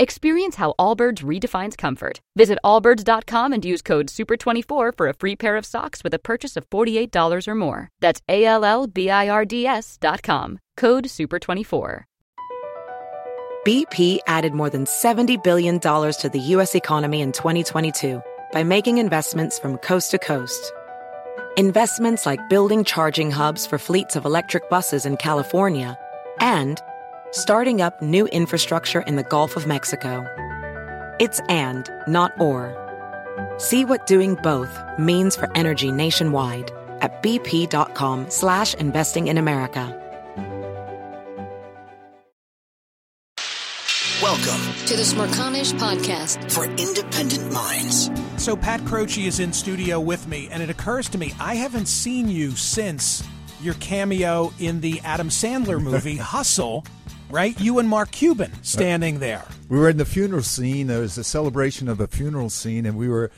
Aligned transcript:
Experience 0.00 0.56
how 0.56 0.72
Allbirds 0.78 1.22
redefines 1.22 1.76
comfort. 1.76 2.22
Visit 2.34 2.58
allbirds.com 2.64 3.52
and 3.52 3.62
use 3.62 3.82
code 3.82 4.06
SUPER24 4.06 4.96
for 4.96 5.08
a 5.08 5.12
free 5.12 5.36
pair 5.36 5.58
of 5.58 5.66
socks 5.66 6.02
with 6.02 6.14
a 6.14 6.18
purchase 6.18 6.56
of 6.56 6.64
$48 6.70 7.46
or 7.46 7.54
more. 7.54 7.90
That's 8.00 8.22
A 8.26 8.46
L 8.46 8.64
L 8.64 8.86
B 8.86 9.10
I 9.10 9.28
R 9.28 9.44
D 9.44 9.66
S.com. 9.66 10.58
Code 10.78 11.04
SUPER24. 11.04 12.04
BP 13.66 14.20
added 14.26 14.54
more 14.54 14.70
than 14.70 14.86
$70 14.86 15.44
billion 15.44 15.78
to 15.78 16.30
the 16.32 16.40
U.S. 16.54 16.74
economy 16.74 17.20
in 17.20 17.32
2022 17.32 18.22
by 18.52 18.62
making 18.62 18.96
investments 18.96 19.58
from 19.58 19.76
coast 19.76 20.12
to 20.12 20.18
coast. 20.18 20.72
Investments 21.58 22.24
like 22.24 22.48
building 22.48 22.84
charging 22.84 23.30
hubs 23.30 23.66
for 23.66 23.76
fleets 23.76 24.16
of 24.16 24.24
electric 24.24 24.70
buses 24.70 25.04
in 25.04 25.18
California 25.18 25.98
and 26.40 26.80
starting 27.32 27.80
up 27.80 28.00
new 28.02 28.26
infrastructure 28.28 29.00
in 29.02 29.16
the 29.16 29.22
Gulf 29.22 29.56
of 29.56 29.66
Mexico. 29.66 30.26
It's 31.20 31.40
and, 31.48 31.88
not 32.08 32.32
or. 32.40 32.76
See 33.58 33.84
what 33.84 34.06
doing 34.06 34.34
both 34.36 34.76
means 34.98 35.36
for 35.36 35.50
energy 35.56 35.92
nationwide 35.92 36.70
at 37.00 37.22
bp.com 37.22 38.30
slash 38.30 38.74
investing 38.74 39.28
in 39.28 39.38
America. 39.38 39.96
Welcome 44.22 44.60
to 44.86 44.96
the 44.96 45.02
Smerconish 45.02 45.72
Podcast. 45.74 46.52
for 46.52 46.64
Independent 46.64 47.52
Minds. 47.52 48.10
So 48.36 48.54
Pat 48.54 48.84
Croce 48.84 49.24
is 49.24 49.40
in 49.40 49.52
studio 49.52 49.98
with 49.98 50.26
me, 50.26 50.48
and 50.50 50.62
it 50.62 50.68
occurs 50.68 51.08
to 51.10 51.18
me 51.18 51.32
I 51.40 51.54
haven't 51.54 51.86
seen 51.86 52.28
you 52.28 52.50
since 52.50 53.22
your 53.62 53.74
cameo 53.74 54.52
in 54.58 54.80
the 54.80 55.00
Adam 55.04 55.28
Sandler 55.30 55.80
movie 55.80 56.16
Hustle, 56.18 56.84
right? 57.30 57.58
You 57.60 57.78
and 57.78 57.88
Mark 57.88 58.10
Cuban 58.10 58.52
standing 58.62 59.18
there. 59.20 59.44
We 59.68 59.78
were 59.78 59.88
in 59.88 59.96
the 59.96 60.04
funeral 60.04 60.42
scene. 60.42 60.86
There 60.88 61.00
was 61.00 61.16
a 61.18 61.24
celebration 61.24 61.88
of 61.88 62.00
a 62.00 62.06
funeral 62.06 62.50
scene, 62.50 62.86
and 62.86 62.96
we 62.96 63.08
were 63.08 63.30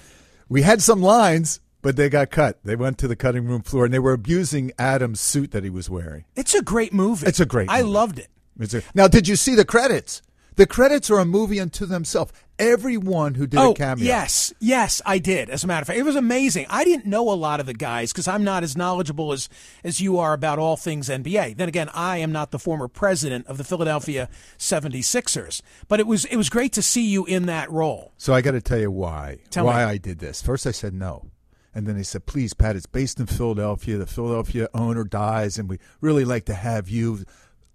we 0.49 0.63
had 0.63 0.83
some 0.83 1.01
lines, 1.03 1.61
but 1.83 1.97
they 1.97 2.09
got 2.09 2.31
cut. 2.31 2.59
They 2.65 2.77
went 2.77 2.99
to 2.99 3.09
the 3.09 3.17
cutting 3.17 3.47
room 3.47 3.63
floor, 3.63 3.85
and 3.85 3.95
they 3.95 3.99
were 3.99 4.13
abusing 4.13 4.73
Adam's 4.79 5.21
suit 5.21 5.51
that 5.53 5.65
he 5.65 5.71
was 5.71 5.89
wearing. 5.89 6.25
It's 6.37 6.55
a 6.55 6.63
great 6.63 6.93
movie. 6.93 7.27
It's 7.27 7.41
a 7.41 7.47
great 7.47 7.71
I 7.71 7.81
movie. 7.83 7.91
loved 7.93 8.19
it. 8.19 8.29
A- 8.75 8.83
now, 8.95 9.09
did 9.09 9.27
you 9.29 9.37
see 9.37 9.55
the 9.55 9.65
credits? 9.65 10.23
The 10.57 10.67
credits 10.67 11.11
are 11.11 11.19
a 11.19 11.25
movie 11.25 11.61
unto 11.61 11.87
themselves. 11.87 12.33
Everyone 12.59 13.35
who 13.35 13.47
did 13.47 13.59
oh, 13.59 13.73
a 13.73 13.75
cameo. 13.75 14.05
yes, 14.05 14.53
yes, 14.61 15.01
I 15.05 15.19
did. 15.19 15.51
As 15.51 15.65
a 15.65 15.67
matter 15.67 15.83
of 15.83 15.87
fact, 15.89 15.99
it 15.99 16.05
was 16.05 16.15
amazing. 16.15 16.67
I 16.69 16.85
didn't 16.85 17.07
know 17.07 17.31
a 17.31 17.35
lot 17.35 17.59
of 17.59 17.67
the 17.67 17.75
guys 17.75 18.13
because 18.13 18.29
I'm 18.29 18.45
not 18.45 18.63
as 18.63 18.77
knowledgeable 18.77 19.33
as 19.33 19.49
as 19.83 20.01
you 20.01 20.19
are 20.19 20.33
about 20.33 20.59
all 20.59 20.77
things 20.77 21.09
NBA. 21.09 21.57
Then 21.57 21.69
again, 21.69 21.89
I 21.95 22.19
am 22.19 22.31
not 22.31 22.51
the 22.51 22.59
former 22.59 22.89
president 22.89 23.47
of 23.47 23.57
the 23.57 23.65
Philadelphia 23.65 24.29
76ers. 24.59 25.63
But 25.89 26.01
it 26.01 26.07
was 26.07 26.25
it 26.27 26.37
was 26.37 26.51
great 26.51 26.73
to 26.75 26.83
see 26.83 27.07
you 27.07 27.25
in 27.25 27.47
that 27.47 27.71
role. 27.71 28.13
So 28.19 28.35
I 28.35 28.43
got 28.43 28.53
to 28.53 28.61
tell 28.61 28.79
you 28.79 28.91
why. 28.91 29.39
Tell 29.51 29.65
why 29.65 29.85
me. 29.85 29.91
I 29.91 29.97
did 29.97 30.19
this. 30.19 30.43
First, 30.43 30.67
I 30.67 30.73
said 30.73 30.95
no. 30.95 31.31
And 31.75 31.87
then 31.87 31.97
they 31.97 32.03
said, 32.03 32.27
please, 32.27 32.53
Pat, 32.53 32.77
it's 32.77 32.87
based 32.87 33.19
in 33.19 33.27
Philadelphia. 33.27 33.97
The 33.97 34.07
Philadelphia 34.07 34.69
owner 34.75 35.05
dies, 35.05 35.59
and 35.59 35.71
we 35.71 35.79
really 36.03 36.25
like 36.25 36.45
to 36.45 36.55
have 36.55 36.91
you 36.91 37.25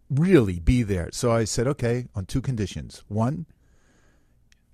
really 0.09 0.59
be 0.59 0.83
there. 0.83 1.09
So 1.11 1.31
I 1.31 1.43
said, 1.43 1.67
okay, 1.67 2.07
on 2.15 2.25
two 2.25 2.41
conditions. 2.41 3.03
One, 3.07 3.45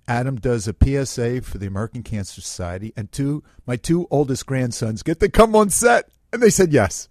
Adam 0.06 0.36
does 0.36 0.68
a 0.68 0.74
PSA 0.74 1.42
for 1.42 1.58
the 1.58 1.66
American 1.66 2.02
Cancer 2.02 2.40
Society. 2.40 2.92
And 2.96 3.10
two, 3.10 3.42
my 3.66 3.76
two 3.76 4.06
oldest 4.10 4.46
grandsons 4.46 5.02
get 5.02 5.20
to 5.20 5.28
come 5.28 5.56
on 5.56 5.70
set. 5.70 6.08
And 6.32 6.42
they 6.42 6.50
said 6.50 6.72
yes. 6.72 7.08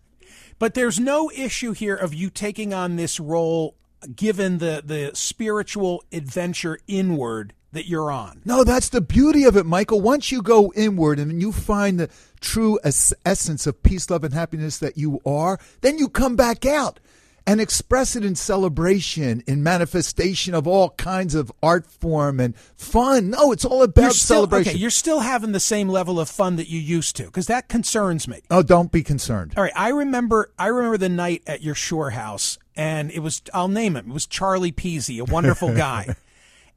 But 0.59 0.73
there's 0.73 1.00
no 1.00 1.31
issue 1.35 1.73
here 1.73 1.95
of 1.95 2.13
you 2.13 2.29
taking 2.29 2.73
on 2.73 2.95
this 2.95 3.19
role 3.19 3.75
given 4.16 4.57
the 4.57 4.81
the 4.85 5.11
spiritual 5.13 6.03
adventure 6.11 6.78
inward 6.88 7.53
that 7.72 7.88
you're 7.88 8.11
on. 8.11 8.41
No, 8.45 8.63
that's 8.63 8.90
the 8.90 9.01
beauty 9.01 9.45
of 9.45 9.57
it, 9.57 9.66
Michael. 9.66 10.00
Once 10.00 10.31
you 10.31 10.41
go 10.41 10.72
inward 10.75 11.19
and 11.19 11.41
you 11.41 11.51
find 11.51 12.00
the 12.00 12.09
true 12.40 12.79
es- 12.84 13.13
essence 13.25 13.66
of 13.66 13.81
peace, 13.81 14.09
love, 14.09 14.23
and 14.23 14.34
happiness 14.34 14.78
that 14.78 14.97
you 14.97 15.19
are, 15.25 15.59
then 15.81 15.97
you 15.97 16.07
come 16.07 16.35
back 16.35 16.66
out 16.66 17.00
and 17.45 17.59
express 17.59 18.15
it 18.15 18.23
in 18.23 18.35
celebration, 18.35 19.43
in 19.47 19.63
manifestation 19.63 20.53
of 20.53 20.67
all 20.67 20.91
kinds 20.91 21.35
of 21.35 21.51
art 21.61 21.85
form 21.85 22.39
and 22.39 22.55
fun. 22.75 23.29
No, 23.29 23.51
it's 23.51 23.65
all 23.65 23.83
about 23.83 24.01
You're 24.01 24.11
still, 24.11 24.37
celebration. 24.37 24.71
okay, 24.71 24.79
you're 24.79 24.89
still 24.89 25.19
having 25.19 25.51
the 25.51 25.59
same 25.59 25.89
level 25.89 26.19
of 26.19 26.29
fun 26.29 26.55
that 26.55 26.69
you 26.69 26.79
used 26.79 27.15
to 27.17 27.23
because 27.25 27.47
that 27.47 27.67
concerns 27.67 28.27
me. 28.27 28.41
oh, 28.49 28.63
don't 28.63 28.91
be 28.91 29.03
concerned. 29.03 29.53
All 29.57 29.63
right, 29.63 29.73
I 29.75 29.89
remember 29.89 30.51
I 30.57 30.67
remember 30.67 30.97
the 30.97 31.09
night 31.09 31.43
at 31.47 31.61
your 31.61 31.75
shore 31.75 32.11
house 32.11 32.57
and 32.75 33.11
it 33.11 33.19
was 33.19 33.41
I'll 33.53 33.67
name 33.67 33.95
him. 33.95 34.09
It 34.09 34.13
was 34.13 34.25
Charlie 34.25 34.71
Peasy, 34.71 35.19
a 35.19 35.25
wonderful 35.31 35.73
guy. 35.75 36.15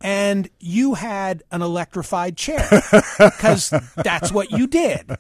and 0.01 0.49
you 0.61 0.95
had 0.95 1.43
an 1.51 1.62
electrified 1.62 2.37
chair 2.37 2.69
because 3.19 3.73
that's 3.97 4.31
what 4.33 4.51
you 4.51 4.67
did. 4.67 5.17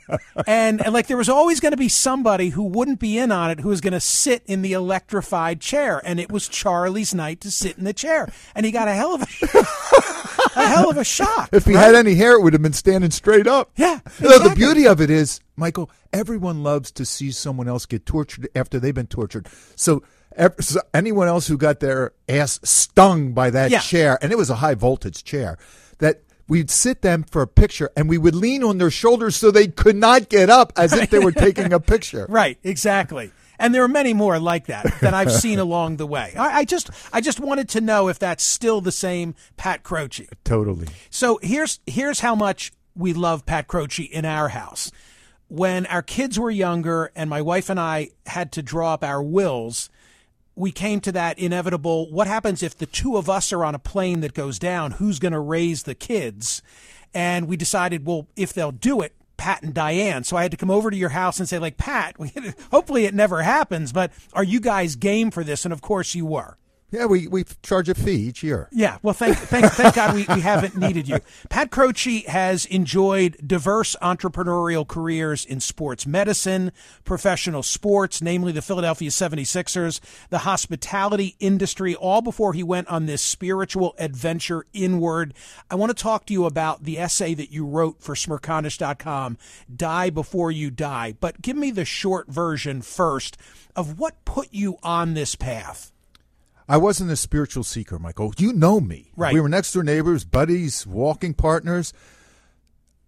And, 0.46 0.84
and 0.84 0.92
like 0.92 1.06
there 1.06 1.16
was 1.16 1.28
always 1.28 1.60
going 1.60 1.72
to 1.72 1.76
be 1.76 1.88
somebody 1.88 2.50
who 2.50 2.64
wouldn't 2.64 3.00
be 3.00 3.18
in 3.18 3.32
on 3.32 3.50
it 3.50 3.60
who 3.60 3.68
was 3.68 3.80
going 3.80 3.92
to 3.94 4.00
sit 4.00 4.42
in 4.46 4.62
the 4.62 4.72
electrified 4.72 5.60
chair 5.60 6.00
and 6.04 6.20
it 6.20 6.30
was 6.30 6.48
Charlie's 6.48 7.14
night 7.14 7.40
to 7.42 7.50
sit 7.50 7.78
in 7.78 7.84
the 7.84 7.94
chair. 7.94 8.28
And 8.54 8.66
he 8.66 8.72
got 8.72 8.88
a 8.88 8.92
hell 8.92 9.14
of 9.14 9.22
a 9.22 9.26
a 10.56 10.66
hell 10.66 10.90
of 10.90 10.96
a 10.96 11.04
shock. 11.04 11.50
If 11.52 11.64
he 11.64 11.74
right? 11.74 11.84
had 11.86 11.94
any 11.94 12.14
hair, 12.14 12.32
it 12.32 12.42
would 12.42 12.52
have 12.52 12.62
been 12.62 12.72
standing 12.72 13.10
straight 13.10 13.46
up. 13.46 13.70
Yeah, 13.76 14.00
You 14.20 14.28
know, 14.28 14.38
the 14.38 14.54
beauty 14.54 14.86
of 14.86 15.00
it 15.00 15.10
is, 15.10 15.40
Michael, 15.56 15.90
everyone 16.12 16.62
loves 16.62 16.90
to 16.92 17.04
see 17.04 17.30
someone 17.30 17.68
else 17.68 17.86
get 17.86 18.06
tortured 18.06 18.48
after 18.54 18.78
they've 18.78 18.94
been 18.94 19.06
tortured. 19.06 19.48
So 19.74 20.02
anyone 20.94 21.28
else 21.28 21.46
who 21.48 21.56
got 21.56 21.80
their 21.80 22.12
ass 22.28 22.60
stung 22.62 23.32
by 23.32 23.50
that 23.50 23.70
Yeah. 23.70 23.80
chair, 23.80 24.18
and 24.22 24.32
it 24.32 24.38
was 24.38 24.50
a 24.50 24.56
high 24.56 24.74
voltage 24.74 25.24
chair, 25.24 25.58
that 25.98 26.22
we'd 26.48 26.70
sit 26.70 27.02
them 27.02 27.24
for 27.24 27.42
a 27.42 27.46
picture 27.46 27.90
and 27.96 28.08
we 28.08 28.16
would 28.18 28.34
lean 28.34 28.62
on 28.62 28.78
their 28.78 28.90
shoulders 28.90 29.34
so 29.34 29.50
they 29.50 29.66
could 29.66 29.96
not 29.96 30.28
get 30.28 30.48
up 30.48 30.72
as 30.76 30.92
if 30.92 31.10
they 31.10 31.18
were 31.18 31.32
taking 31.46 31.72
a 31.72 31.80
picture. 31.80 32.26
Right, 32.28 32.58
exactly. 32.62 33.32
And 33.58 33.74
there 33.74 33.82
are 33.82 33.88
many 33.88 34.12
more 34.12 34.38
like 34.38 34.66
that 34.66 34.84
that 35.00 35.14
I've 35.14 35.32
seen 35.44 35.58
along 35.58 35.96
the 35.96 36.06
way. 36.06 36.34
I, 36.36 36.58
I 36.58 36.64
just, 36.64 36.90
I 37.12 37.20
just 37.20 37.40
wanted 37.40 37.68
to 37.70 37.80
know 37.80 38.08
if 38.08 38.18
that's 38.18 38.44
still 38.44 38.80
the 38.80 38.92
same 38.92 39.34
Pat 39.56 39.82
Croce. 39.82 40.28
Totally. 40.44 40.86
So 41.10 41.40
here's 41.42 41.80
here's 41.86 42.20
how 42.20 42.34
much 42.34 42.72
we 42.94 43.12
love 43.14 43.44
Pat 43.46 43.66
Croce 43.66 44.02
in 44.04 44.24
our 44.26 44.50
house. 44.50 44.92
When 45.48 45.86
our 45.86 46.02
kids 46.02 46.38
were 46.38 46.50
younger 46.50 47.10
and 47.16 47.30
my 47.30 47.40
wife 47.40 47.70
and 47.70 47.78
I 47.80 48.10
had 48.26 48.52
to 48.52 48.62
draw 48.62 48.92
up 48.94 49.02
our 49.04 49.22
wills, 49.22 49.88
we 50.56 50.72
came 50.72 51.00
to 51.00 51.12
that 51.12 51.38
inevitable 51.38 52.10
what 52.10 52.26
happens 52.26 52.62
if 52.62 52.76
the 52.76 52.86
two 52.86 53.16
of 53.16 53.28
us 53.28 53.52
are 53.52 53.64
on 53.64 53.74
a 53.74 53.78
plane 53.78 54.20
that 54.20 54.34
goes 54.34 54.58
down? 54.58 54.92
Who's 54.92 55.18
going 55.18 55.32
to 55.32 55.38
raise 55.38 55.82
the 55.82 55.94
kids? 55.94 56.62
And 57.14 57.46
we 57.46 57.56
decided, 57.56 58.06
well, 58.06 58.26
if 58.36 58.52
they'll 58.52 58.72
do 58.72 59.02
it, 59.02 59.14
Pat 59.36 59.62
and 59.62 59.74
Diane. 59.74 60.24
So 60.24 60.36
I 60.36 60.42
had 60.42 60.50
to 60.50 60.56
come 60.56 60.70
over 60.70 60.90
to 60.90 60.96
your 60.96 61.10
house 61.10 61.38
and 61.38 61.48
say, 61.48 61.58
like, 61.58 61.76
Pat, 61.76 62.16
hopefully 62.70 63.04
it 63.04 63.14
never 63.14 63.42
happens, 63.42 63.92
but 63.92 64.10
are 64.32 64.44
you 64.44 64.60
guys 64.60 64.96
game 64.96 65.30
for 65.30 65.44
this? 65.44 65.64
And 65.64 65.72
of 65.72 65.82
course 65.82 66.14
you 66.14 66.24
were. 66.26 66.56
Yeah, 66.92 67.06
we, 67.06 67.26
we 67.26 67.44
charge 67.64 67.88
a 67.88 67.96
fee 67.96 68.28
each 68.28 68.44
year. 68.44 68.68
Yeah, 68.70 68.98
well, 69.02 69.12
thank 69.12 69.36
thank, 69.36 69.66
thank 69.72 69.96
God 69.96 70.14
we, 70.14 70.24
we 70.32 70.40
haven't 70.40 70.76
needed 70.76 71.08
you. 71.08 71.18
Pat 71.48 71.72
Croce 71.72 72.22
has 72.28 72.64
enjoyed 72.66 73.36
diverse 73.44 73.96
entrepreneurial 74.00 74.86
careers 74.86 75.44
in 75.44 75.58
sports 75.58 76.06
medicine, 76.06 76.70
professional 77.04 77.64
sports, 77.64 78.22
namely 78.22 78.52
the 78.52 78.62
Philadelphia 78.62 79.10
76ers, 79.10 79.98
the 80.30 80.38
hospitality 80.38 81.34
industry, 81.40 81.96
all 81.96 82.22
before 82.22 82.52
he 82.52 82.62
went 82.62 82.86
on 82.86 83.06
this 83.06 83.20
spiritual 83.20 83.96
adventure 83.98 84.64
inward. 84.72 85.34
I 85.68 85.74
want 85.74 85.96
to 85.96 86.02
talk 86.02 86.24
to 86.26 86.32
you 86.32 86.44
about 86.44 86.84
the 86.84 87.00
essay 87.00 87.34
that 87.34 87.50
you 87.50 87.66
wrote 87.66 88.00
for 88.00 88.14
Smerconish.com, 88.14 89.38
Die 89.74 90.10
Before 90.10 90.52
You 90.52 90.70
Die. 90.70 91.14
But 91.18 91.42
give 91.42 91.56
me 91.56 91.72
the 91.72 91.84
short 91.84 92.28
version 92.28 92.80
first 92.80 93.36
of 93.74 93.98
what 93.98 94.24
put 94.24 94.48
you 94.52 94.78
on 94.84 95.14
this 95.14 95.34
path. 95.34 95.92
I 96.68 96.78
wasn't 96.78 97.12
a 97.12 97.16
spiritual 97.16 97.62
seeker, 97.62 97.98
Michael. 97.98 98.34
You 98.38 98.52
know 98.52 98.80
me. 98.80 99.12
Right. 99.16 99.32
We 99.32 99.40
were 99.40 99.48
next 99.48 99.72
door 99.72 99.84
neighbors, 99.84 100.24
buddies, 100.24 100.86
walking 100.86 101.32
partners. 101.32 101.92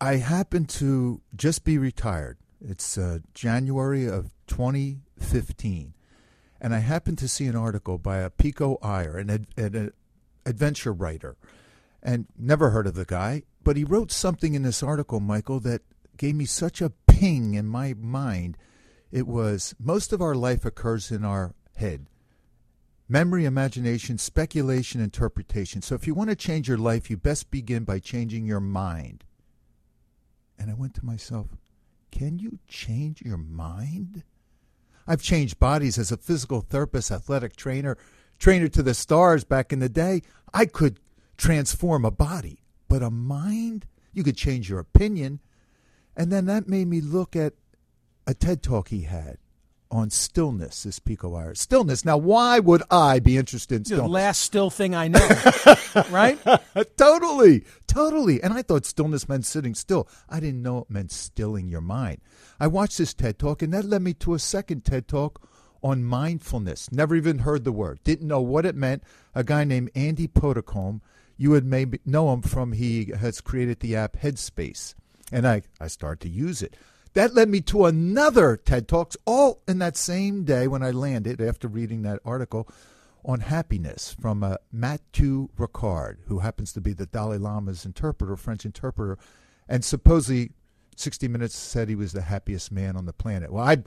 I 0.01 0.17
happened 0.17 0.69
to 0.71 1.21
just 1.35 1.65
be 1.65 1.77
retired. 1.77 2.39
It's 2.61 2.97
uh, 2.97 3.19
January 3.35 4.07
of 4.07 4.31
2015. 4.47 5.95
And 6.61 6.75
I 6.75 6.79
happened 6.79 7.19
to 7.19 7.29
see 7.29 7.47
an 7.47 7.57
article 7.57 7.99
by 7.99 8.19
a 8.19 8.31
Pico 8.31 8.79
Iyer, 8.81 9.17
an, 9.17 9.31
ad, 9.31 9.47
an 9.57 9.93
adventure 10.47 10.93
writer, 10.93 11.37
and 12.01 12.27
never 12.39 12.71
heard 12.71 12.87
of 12.87 12.95
the 12.95 13.05
guy. 13.05 13.43
But 13.65 13.77
he 13.77 13.85
wrote 13.85 14.13
something 14.13 14.55
in 14.55 14.63
this 14.63 14.85
article, 14.85 15.19
Michael, 15.19 15.59
that 15.61 15.83
gave 16.17 16.37
me 16.37 16.45
such 16.45 16.81
a 16.81 16.93
ping 17.09 17.55
in 17.55 17.67
my 17.67 17.95
mind. 17.95 18.57
It 19.11 19.27
was 19.27 19.75
most 19.81 20.13
of 20.13 20.23
our 20.23 20.35
life 20.37 20.65
occurs 20.65 21.11
in 21.11 21.25
our 21.25 21.55
head 21.75 22.07
memory, 23.09 23.45
imagination, 23.45 24.19
speculation, 24.19 25.01
interpretation. 25.01 25.81
So 25.83 25.95
if 25.95 26.07
you 26.07 26.15
want 26.15 26.31
to 26.31 26.37
change 26.37 26.69
your 26.69 26.79
life, 26.79 27.09
you 27.09 27.17
best 27.17 27.51
begin 27.51 27.85
by 27.85 27.99
changing 27.99 28.45
your 28.45 28.61
mind. 28.61 29.25
And 30.59 30.71
I 30.71 30.75
went 30.75 30.95
to 30.95 31.07
myself, 31.07 31.47
can 32.11 32.39
you 32.39 32.59
change 32.69 33.23
your 33.23 33.39
mind? 33.39 34.25
I've 35.07 35.23
changed 35.23 35.59
bodies 35.59 35.99
as 35.99 36.13
a 36.13 36.17
physical 36.17 36.61
therapist, 36.61 37.11
athletic 37.11 37.57
trainer, 37.57 37.97
trainer 38.39 38.69
to 38.69 38.83
the 38.83 38.95
stars 38.95 39.45
back 39.45 39.73
in 39.73 39.79
the 39.79 39.89
day. 39.89 40.23
I 40.53 40.67
could 40.67 41.01
transform 41.39 42.05
a 42.05 42.11
body, 42.11 42.63
but 42.89 43.03
a 43.03 43.11
mind, 43.11 43.87
you 44.13 44.23
could 44.23 44.37
change 44.37 44.69
your 44.69 44.81
opinion. 44.81 45.41
And 46.17 46.31
then 46.31 46.47
that 46.47 46.69
made 46.69 46.89
me 46.89 47.01
look 47.01 47.37
at 47.37 47.55
a 48.27 48.35
TED 48.35 48.63
talk 48.63 48.89
he 48.89 49.03
had 49.03 49.39
on 49.91 50.11
stillness, 50.11 50.83
this 50.83 50.99
Pico 50.99 51.35
Iyer. 51.35 51.55
Stillness. 51.55 52.05
Now, 52.05 52.17
why 52.17 52.59
would 52.59 52.83
I 52.91 53.21
be 53.21 53.37
interested 53.37 53.77
in 53.77 53.85
stillness? 53.85 54.07
The 54.07 54.13
last 54.13 54.43
still 54.43 54.71
thing 54.71 54.95
I 54.95 55.09
know, 55.09 55.27
right? 56.11 56.39
totally, 56.97 57.65
totally. 57.87 58.43
And 58.43 58.53
I 58.53 58.63
thought 58.63 58.87
stillness 58.87 59.29
meant 59.29 59.47
sitting 59.47 59.75
still. 59.75 60.09
I 60.29 60.41
didn't 60.41 60.63
know 60.63 60.79
it 60.79 60.91
meant 60.91 61.13
stilling 61.13 61.69
your 61.69 61.81
mind. 61.81 62.21
I 62.61 62.67
watched 62.67 62.99
this 62.99 63.15
TED 63.15 63.39
talk, 63.39 63.63
and 63.63 63.73
that 63.73 63.85
led 63.85 64.03
me 64.03 64.15
to 64.15 64.35
a 64.35 64.39
second 64.39 64.85
TED 64.85 65.09
talk 65.09 65.41
on 65.83 66.05
mindfulness. 66.05 66.91
Never 66.93 67.15
even 67.15 67.41
heard 67.41 67.65
the 67.65 67.73
word. 67.73 68.01
Didn't 68.05 68.29
know 68.29 68.41
what 68.41 68.67
it 68.67 68.75
meant. 68.75 69.03
A 69.35 69.45
guy 69.45 69.65
named 69.65 69.91
Andy 69.95 70.27
Puddicombe. 70.27 71.03
You 71.37 71.51
would 71.51 71.65
maybe 71.65 72.01
know 72.05 72.33
him 72.33 72.43
from 72.43 72.73
he 72.73 73.13
has 73.19 73.41
created 73.41 73.79
the 73.79 73.95
app 73.95 74.17
Headspace, 74.17 74.95
and 75.31 75.47
I 75.47 75.63
I 75.81 75.87
started 75.87 76.21
to 76.23 76.29
use 76.29 76.63
it. 76.63 76.75
That 77.15 77.35
led 77.35 77.49
me 77.49 77.61
to 77.63 77.87
another 77.87 78.57
TED 78.57 78.89
Talks, 78.89 79.17
all 79.25 79.63
in 79.67 79.79
that 79.79 79.97
same 79.97 80.45
day 80.45 80.69
when 80.69 80.83
I 80.83 80.91
landed 80.91 81.41
after 81.41 81.69
reading 81.69 82.03
that 82.03 82.21
article 82.25 82.69
on 83.25 83.41
happiness 83.41 84.15
from 84.19 84.43
uh, 84.43 84.57
Ricard, 84.73 86.17
who 86.27 86.39
happens 86.39 86.73
to 86.73 86.81
be 86.81 86.93
the 86.93 87.07
Dalai 87.07 87.39
Lama's 87.39 87.85
interpreter, 87.85 88.37
French 88.37 88.65
interpreter, 88.65 89.19
and 89.69 89.85
supposedly 89.85 90.53
60 90.97 91.29
Minutes 91.29 91.57
said 91.57 91.89
he 91.89 91.95
was 91.95 92.13
the 92.13 92.23
happiest 92.23 92.73
man 92.73 92.97
on 92.97 93.07
the 93.07 93.13
planet. 93.13 93.53
Well, 93.53 93.65
I, 93.65 93.79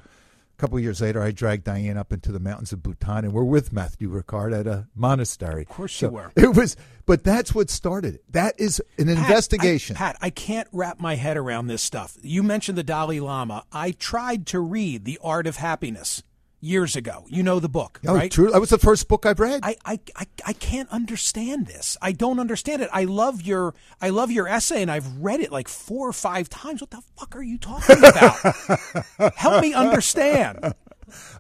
couple 0.62 0.78
of 0.78 0.84
years 0.84 1.02
later, 1.02 1.24
I 1.24 1.32
dragged 1.32 1.64
Diane 1.64 1.98
up 1.98 2.14
into 2.14 2.32
the 2.32 2.40
mountains 2.40 2.72
of 2.72 2.84
Bhutan, 2.84 3.26
and 3.26 3.34
we're 3.34 3.44
with 3.44 3.74
Mathieu 3.74 4.10
Ricard 4.10 4.58
at 4.58 4.68
a 4.68 4.88
monastery. 4.94 5.64
Of 5.64 5.70
course 5.70 6.00
you 6.04 6.10
were. 6.10 6.32
It 6.36 6.56
was, 6.56 6.78
but 7.08 7.24
that's 7.24 7.56
what 7.56 7.72
started 7.72 8.16
it. 8.16 8.24
That 8.30 8.60
is 8.60 8.80
an 9.00 9.08
Pat, 9.08 9.18
investigation. 9.18 9.96
I, 9.96 10.00
Pat, 10.00 10.18
I 10.22 10.30
can't 10.30 10.68
wrap 10.72 11.00
my 11.00 11.16
head 11.16 11.36
around 11.36 11.66
this 11.66 11.82
stuff. 11.82 12.16
You 12.22 12.44
mentioned 12.44 12.78
the 12.78 12.84
Dalai 12.84 13.20
Lama. 13.20 13.66
I 13.72 13.90
tried 13.90 14.46
to 14.48 14.60
read 14.60 15.04
The 15.04 15.20
Art 15.24 15.48
of 15.48 15.56
Happiness 15.58 16.22
years 16.62 16.96
ago. 16.96 17.26
You 17.28 17.44
know 17.44 17.60
the 17.60 17.68
book, 17.68 18.00
oh, 18.08 18.16
right? 18.16 18.32
true. 18.32 18.52
That 18.52 18.62
was 18.62 18.70
the 18.70 18.78
first 18.78 19.08
book 19.08 19.26
I've 19.26 19.40
read. 19.40 19.62
I, 19.64 19.76
I, 19.84 20.00
I, 20.16 20.26
I 20.46 20.54
can't 20.54 20.90
understand 20.90 21.68
this. 21.68 21.98
I 22.02 22.12
don't 22.14 22.40
understand 22.40 22.82
it. 22.82 22.90
I 22.94 23.04
love 23.04 23.42
your 23.42 23.74
I 24.00 24.10
love 24.10 24.32
your 24.32 24.48
essay 24.48 24.82
and 24.82 24.92
I've 24.92 25.18
read 25.18 25.42
it 25.42 25.52
like 25.52 25.68
four 25.68 26.08
or 26.08 26.14
five 26.14 26.48
times. 26.50 26.80
What 26.82 26.92
the 26.92 27.02
fuck 27.18 27.36
are 27.36 27.42
you 27.42 27.58
talking 27.58 27.98
about? 27.98 29.34
Help 29.36 29.62
me 29.62 29.74
understand. 29.74 30.74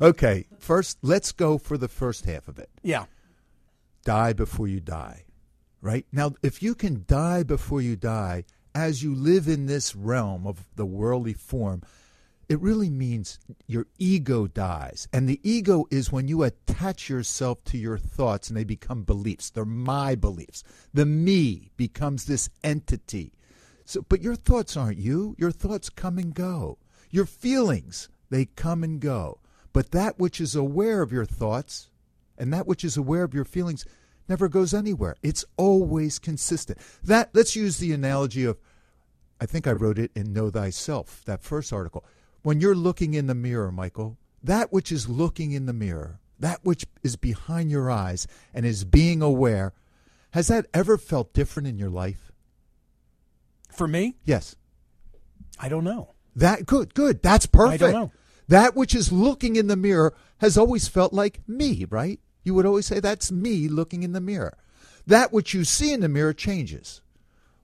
okay, 0.01 0.47
first, 0.59 0.97
let's 1.01 1.31
go 1.31 1.57
for 1.57 1.77
the 1.77 1.87
first 1.87 2.25
half 2.25 2.47
of 2.47 2.59
it. 2.59 2.69
Yeah. 2.81 3.05
die 4.03 4.33
before 4.33 4.67
you 4.67 4.79
die. 4.79 5.25
Right? 5.81 6.05
Now, 6.11 6.33
if 6.43 6.61
you 6.61 6.75
can 6.75 7.05
die 7.07 7.43
before 7.43 7.81
you 7.81 7.95
die, 7.95 8.43
as 8.75 9.01
you 9.03 9.15
live 9.15 9.47
in 9.47 9.65
this 9.65 9.95
realm 9.95 10.45
of 10.45 10.67
the 10.75 10.85
worldly 10.85 11.33
form, 11.33 11.81
it 12.51 12.59
really 12.59 12.89
means 12.89 13.39
your 13.65 13.87
ego 13.97 14.45
dies. 14.45 15.07
And 15.13 15.29
the 15.29 15.39
ego 15.41 15.85
is 15.89 16.11
when 16.11 16.27
you 16.27 16.43
attach 16.43 17.09
yourself 17.09 17.63
to 17.63 17.77
your 17.77 17.97
thoughts 17.97 18.49
and 18.49 18.57
they 18.57 18.65
become 18.65 19.03
beliefs. 19.03 19.49
They're 19.49 19.63
my 19.63 20.15
beliefs. 20.15 20.61
The 20.93 21.05
me 21.05 21.71
becomes 21.77 22.25
this 22.25 22.49
entity. 22.61 23.31
So, 23.85 24.01
but 24.01 24.21
your 24.21 24.35
thoughts 24.35 24.75
aren't 24.75 24.97
you. 24.97 25.33
Your 25.39 25.51
thoughts 25.51 25.89
come 25.89 26.17
and 26.17 26.33
go. 26.33 26.77
Your 27.09 27.25
feelings, 27.25 28.09
they 28.29 28.43
come 28.43 28.83
and 28.83 28.99
go. 28.99 29.39
But 29.71 29.91
that 29.91 30.19
which 30.19 30.41
is 30.41 30.53
aware 30.53 31.01
of 31.01 31.13
your 31.13 31.23
thoughts 31.23 31.89
and 32.37 32.51
that 32.51 32.67
which 32.67 32.83
is 32.83 32.97
aware 32.97 33.23
of 33.23 33.33
your 33.33 33.45
feelings 33.45 33.85
never 34.27 34.49
goes 34.49 34.73
anywhere. 34.73 35.15
It's 35.23 35.45
always 35.55 36.19
consistent. 36.19 36.79
That 37.01 37.29
let's 37.31 37.55
use 37.55 37.77
the 37.77 37.93
analogy 37.93 38.43
of 38.43 38.57
I 39.39 39.45
think 39.45 39.67
I 39.67 39.71
wrote 39.71 39.97
it 39.97 40.11
in 40.15 40.33
Know 40.33 40.49
Thyself, 40.49 41.23
that 41.23 41.41
first 41.41 41.71
article. 41.71 42.03
When 42.43 42.59
you're 42.61 42.75
looking 42.75 43.13
in 43.13 43.27
the 43.27 43.35
mirror, 43.35 43.71
Michael, 43.71 44.17
that 44.43 44.73
which 44.73 44.91
is 44.91 45.07
looking 45.07 45.51
in 45.51 45.65
the 45.65 45.73
mirror, 45.73 46.19
that 46.39 46.59
which 46.63 46.85
is 47.03 47.15
behind 47.15 47.69
your 47.69 47.91
eyes 47.91 48.27
and 48.53 48.65
is 48.65 48.83
being 48.83 49.21
aware, 49.21 49.73
has 50.31 50.47
that 50.47 50.65
ever 50.73 50.97
felt 50.97 51.33
different 51.33 51.67
in 51.67 51.77
your 51.77 51.89
life? 51.89 52.31
For 53.71 53.87
me, 53.87 54.15
Yes. 54.25 54.55
I 55.59 55.69
don't 55.69 55.83
know. 55.83 56.15
That 56.35 56.65
good, 56.65 56.93
good. 56.95 57.21
That's 57.21 57.45
perfect. 57.45 57.83
I 57.83 57.91
don't 57.91 58.01
know. 58.01 58.11
That 58.47 58.75
which 58.75 58.95
is 58.95 59.11
looking 59.11 59.55
in 59.55 59.67
the 59.67 59.75
mirror 59.75 60.15
has 60.39 60.57
always 60.57 60.87
felt 60.87 61.13
like 61.13 61.47
me, 61.47 61.85
right? 61.89 62.19
You 62.43 62.55
would 62.55 62.65
always 62.65 62.87
say 62.87 62.99
that's 62.99 63.31
me 63.31 63.67
looking 63.67 64.01
in 64.01 64.13
the 64.13 64.21
mirror. 64.21 64.57
That 65.05 65.31
which 65.31 65.53
you 65.53 65.63
see 65.63 65.93
in 65.93 65.99
the 65.99 66.09
mirror 66.09 66.33
changes. 66.33 67.01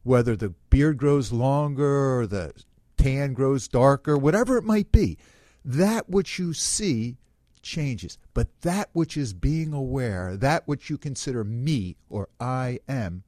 Whether 0.03 0.35
the 0.35 0.49
beard 0.69 0.97
grows 0.97 1.31
longer 1.31 2.19
or 2.19 2.27
the 2.27 2.53
tan 2.97 3.33
grows 3.33 3.67
darker, 3.67 4.17
whatever 4.17 4.57
it 4.57 4.63
might 4.63 4.91
be, 4.91 5.17
that 5.63 6.09
which 6.09 6.39
you 6.39 6.53
see 6.53 7.17
changes. 7.61 8.17
But 8.33 8.61
that 8.61 8.89
which 8.93 9.17
is 9.17 9.33
being 9.33 9.73
aware, 9.73 10.37
that 10.37 10.67
which 10.67 10.89
you 10.89 10.97
consider 10.97 11.43
me 11.43 11.97
or 12.09 12.29
I 12.39 12.79
am, 12.87 13.23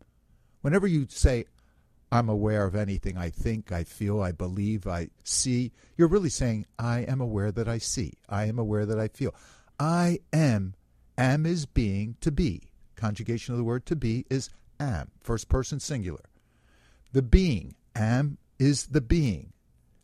whenever 0.62 0.88
you 0.88 1.08
say, 1.10 1.46
I'm 2.12 2.30
aware 2.30 2.66
of 2.66 2.76
anything 2.76 3.18
I 3.18 3.30
think, 3.30 3.72
I 3.72 3.84
feel, 3.84 4.22
I 4.22 4.32
believe, 4.32 4.88
I 4.88 5.10
see. 5.24 5.72
You're 5.96 6.08
really 6.08 6.30
saying, 6.30 6.66
I 6.80 7.02
am 7.02 7.22
aware 7.22 7.52
that 7.52 7.68
I 7.68 7.78
see. 7.78 8.14
I 8.28 8.46
am 8.46 8.58
aware 8.58 8.86
that 8.88 9.00
I 9.00 9.10
feel. 9.10 9.36
I 9.80 10.20
am. 10.34 10.74
Am 11.18 11.46
is 11.46 11.66
being 11.66 12.16
to 12.22 12.32
be. 12.32 12.64
Conjugation 12.96 13.54
of 13.54 13.58
the 13.60 13.64
word 13.64 13.86
to 13.88 13.96
be 13.96 14.26
is 14.30 14.50
am, 14.80 15.12
first 15.22 15.50
person 15.50 15.80
singular. 15.80 16.24
The 17.12 17.22
being, 17.22 17.76
am, 17.96 18.38
is 18.58 18.88
the 18.88 19.02
being. 19.02 19.54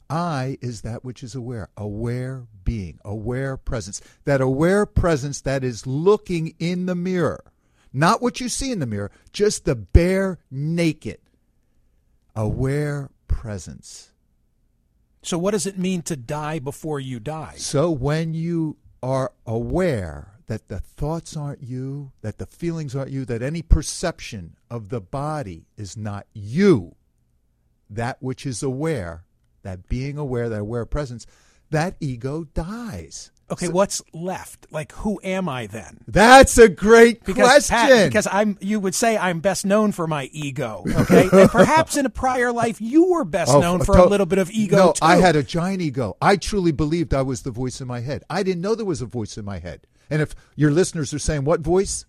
I 0.10 0.58
is 0.62 0.82
that 0.82 1.04
which 1.04 1.24
is 1.24 1.36
aware, 1.36 1.70
aware 1.78 2.48
being, 2.64 3.00
aware 3.04 3.58
presence. 3.58 4.02
That 4.26 4.42
aware 4.42 4.86
presence 4.86 5.42
that 5.42 5.64
is 5.64 5.88
looking 5.88 6.56
in 6.60 6.86
the 6.86 6.96
mirror. 6.96 7.44
Not 7.94 8.22
what 8.22 8.42
you 8.42 8.50
see 8.50 8.72
in 8.72 8.80
the 8.80 8.86
mirror, 8.86 9.12
just 9.32 9.66
the 9.66 9.76
bare 9.76 10.40
naked 10.52 11.20
aware 12.36 13.10
presence. 13.28 14.12
So 15.22 15.38
what 15.38 15.52
does 15.52 15.66
it 15.66 15.80
mean 15.80 16.02
to 16.04 16.16
die 16.16 16.60
before 16.60 17.00
you 17.00 17.20
die? 17.20 17.56
So 17.58 17.90
when 17.90 18.34
you 18.34 18.78
are 19.02 19.32
aware 19.46 20.34
that 20.48 20.68
the 20.68 20.80
thoughts 20.80 21.36
aren't 21.36 21.64
you, 21.64 22.12
that 22.22 22.38
the 22.38 22.46
feelings 22.46 22.96
aren't 22.96 23.12
you, 23.12 23.26
that 23.26 23.42
any 23.42 23.62
perception 23.62 24.56
of 24.70 24.90
the 24.90 25.02
body 25.02 25.66
is 25.78 25.98
not 25.98 26.28
you, 26.34 26.96
that 27.90 28.22
which 28.22 28.46
is 28.46 28.62
aware, 28.62 29.25
that 29.66 29.90
being 29.90 30.18
aware, 30.18 30.48
that 30.50 30.62
aware 30.62 30.86
presence, 30.86 31.28
that 31.72 31.96
ego 32.00 32.46
dies. 32.54 33.32
Okay, 33.52 33.68
what's 33.68 34.02
left? 34.12 34.66
Like 34.72 34.92
who 34.94 35.20
am 35.24 35.48
I 35.48 35.68
then? 35.68 36.00
That's 36.08 36.58
a 36.58 36.68
great 36.68 37.24
Because 37.26 37.68
question. 37.68 37.76
Pat, 37.76 38.10
because 38.10 38.28
I'm 38.32 38.58
you 38.60 38.80
would 38.80 38.96
say 38.96 39.18
I'm 39.18 39.40
best 39.40 39.66
known 39.68 39.92
for 39.92 40.08
my 40.08 40.30
ego, 40.32 40.84
okay? 40.88 41.30
and 41.34 41.50
perhaps 41.52 41.96
in 41.96 42.08
a 42.08 42.10
prior 42.10 42.52
life 42.52 42.82
you 42.82 43.12
were 43.12 43.24
best 43.24 43.52
Oh, 43.54 43.60
known 43.60 43.84
for 43.84 43.96
to- 43.98 44.04
a 44.06 44.08
little 44.08 44.26
bit 44.26 44.40
of 44.40 44.50
ego 44.50 44.78
No, 44.78 44.92
too. 44.94 45.06
I 45.06 45.18
had 45.18 45.36
a 45.36 45.44
giant 45.44 45.82
ego. 45.82 46.18
I 46.22 46.38
truly 46.38 46.72
believed 46.72 47.14
I 47.14 47.22
was 47.22 47.44
the 47.44 47.52
voice 47.52 47.82
in 47.82 47.88
my 47.88 48.00
head. 48.00 48.24
I 48.32 48.42
didn't 48.42 48.62
know 48.62 48.74
there 48.74 48.84
was 48.86 49.04
a 49.04 49.06
voice 49.06 49.38
in 49.38 49.46
my 49.46 49.60
head. 49.60 49.86
And 50.10 50.24
if 50.24 50.34
your 50.56 50.72
listeners 50.72 51.14
are 51.14 51.20
saying, 51.20 51.44
what 51.44 51.60
voice? 51.62 52.06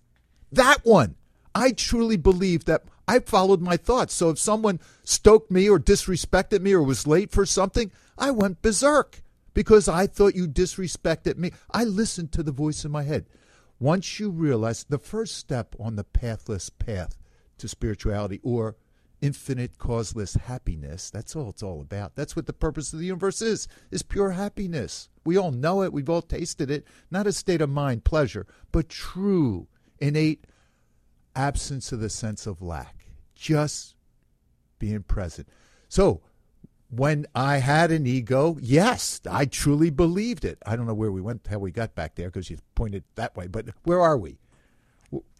That 0.52 0.78
one. 0.84 1.16
I 1.54 1.72
truly 1.72 2.16
believed 2.16 2.66
that 2.66 2.84
I 3.08 3.20
followed 3.20 3.60
my 3.60 3.76
thoughts. 3.76 4.14
So 4.14 4.30
if 4.30 4.38
someone 4.38 4.80
stoked 5.04 5.50
me 5.50 5.68
or 5.68 5.78
disrespected 5.78 6.60
me 6.60 6.72
or 6.72 6.82
was 6.82 7.06
late 7.06 7.30
for 7.30 7.46
something, 7.46 7.92
I 8.18 8.30
went 8.30 8.62
berserk 8.62 9.22
because 9.54 9.88
I 9.88 10.06
thought 10.06 10.34
you 10.34 10.48
disrespected 10.48 11.36
me. 11.36 11.52
I 11.70 11.84
listened 11.84 12.32
to 12.32 12.42
the 12.42 12.52
voice 12.52 12.84
in 12.84 12.90
my 12.90 13.04
head. 13.04 13.26
Once 13.78 14.18
you 14.18 14.30
realize 14.30 14.84
the 14.84 14.98
first 14.98 15.36
step 15.36 15.76
on 15.78 15.96
the 15.96 16.04
pathless 16.04 16.70
path 16.70 17.16
to 17.58 17.68
spirituality 17.68 18.40
or 18.42 18.76
infinite 19.22 19.78
causeless 19.78 20.34
happiness 20.34 21.08
that's 21.08 21.34
all 21.34 21.48
it's 21.48 21.62
all 21.62 21.80
about 21.80 22.14
that's 22.14 22.36
what 22.36 22.44
the 22.44 22.52
purpose 22.52 22.92
of 22.92 22.98
the 22.98 23.06
universe 23.06 23.40
is 23.40 23.66
is 23.90 24.02
pure 24.02 24.32
happiness 24.32 25.08
we 25.24 25.38
all 25.38 25.50
know 25.50 25.82
it 25.82 25.90
we've 25.90 26.10
all 26.10 26.20
tasted 26.20 26.70
it 26.70 26.86
not 27.10 27.26
a 27.26 27.32
state 27.32 27.62
of 27.62 27.70
mind 27.70 28.04
pleasure 28.04 28.46
but 28.72 28.90
true 28.90 29.66
innate 30.00 30.44
absence 31.36 31.92
of 31.92 32.00
the 32.00 32.08
sense 32.08 32.46
of 32.46 32.62
lack, 32.62 32.95
just 33.36 33.94
being 34.80 35.02
present. 35.04 35.48
So, 35.88 36.20
when 36.90 37.26
I 37.34 37.58
had 37.58 37.90
an 37.92 38.06
ego, 38.06 38.56
yes, 38.60 39.20
I 39.30 39.44
truly 39.44 39.90
believed 39.90 40.44
it. 40.44 40.58
I 40.66 40.74
don't 40.76 40.86
know 40.86 40.94
where 40.94 41.12
we 41.12 41.20
went, 41.20 41.46
how 41.48 41.58
we 41.58 41.70
got 41.70 41.94
back 41.94 42.14
there 42.16 42.28
because 42.28 42.50
you 42.50 42.58
pointed 42.74 43.04
that 43.16 43.36
way, 43.36 43.46
but 43.46 43.66
where 43.84 44.00
are 44.00 44.16
we? 44.18 44.38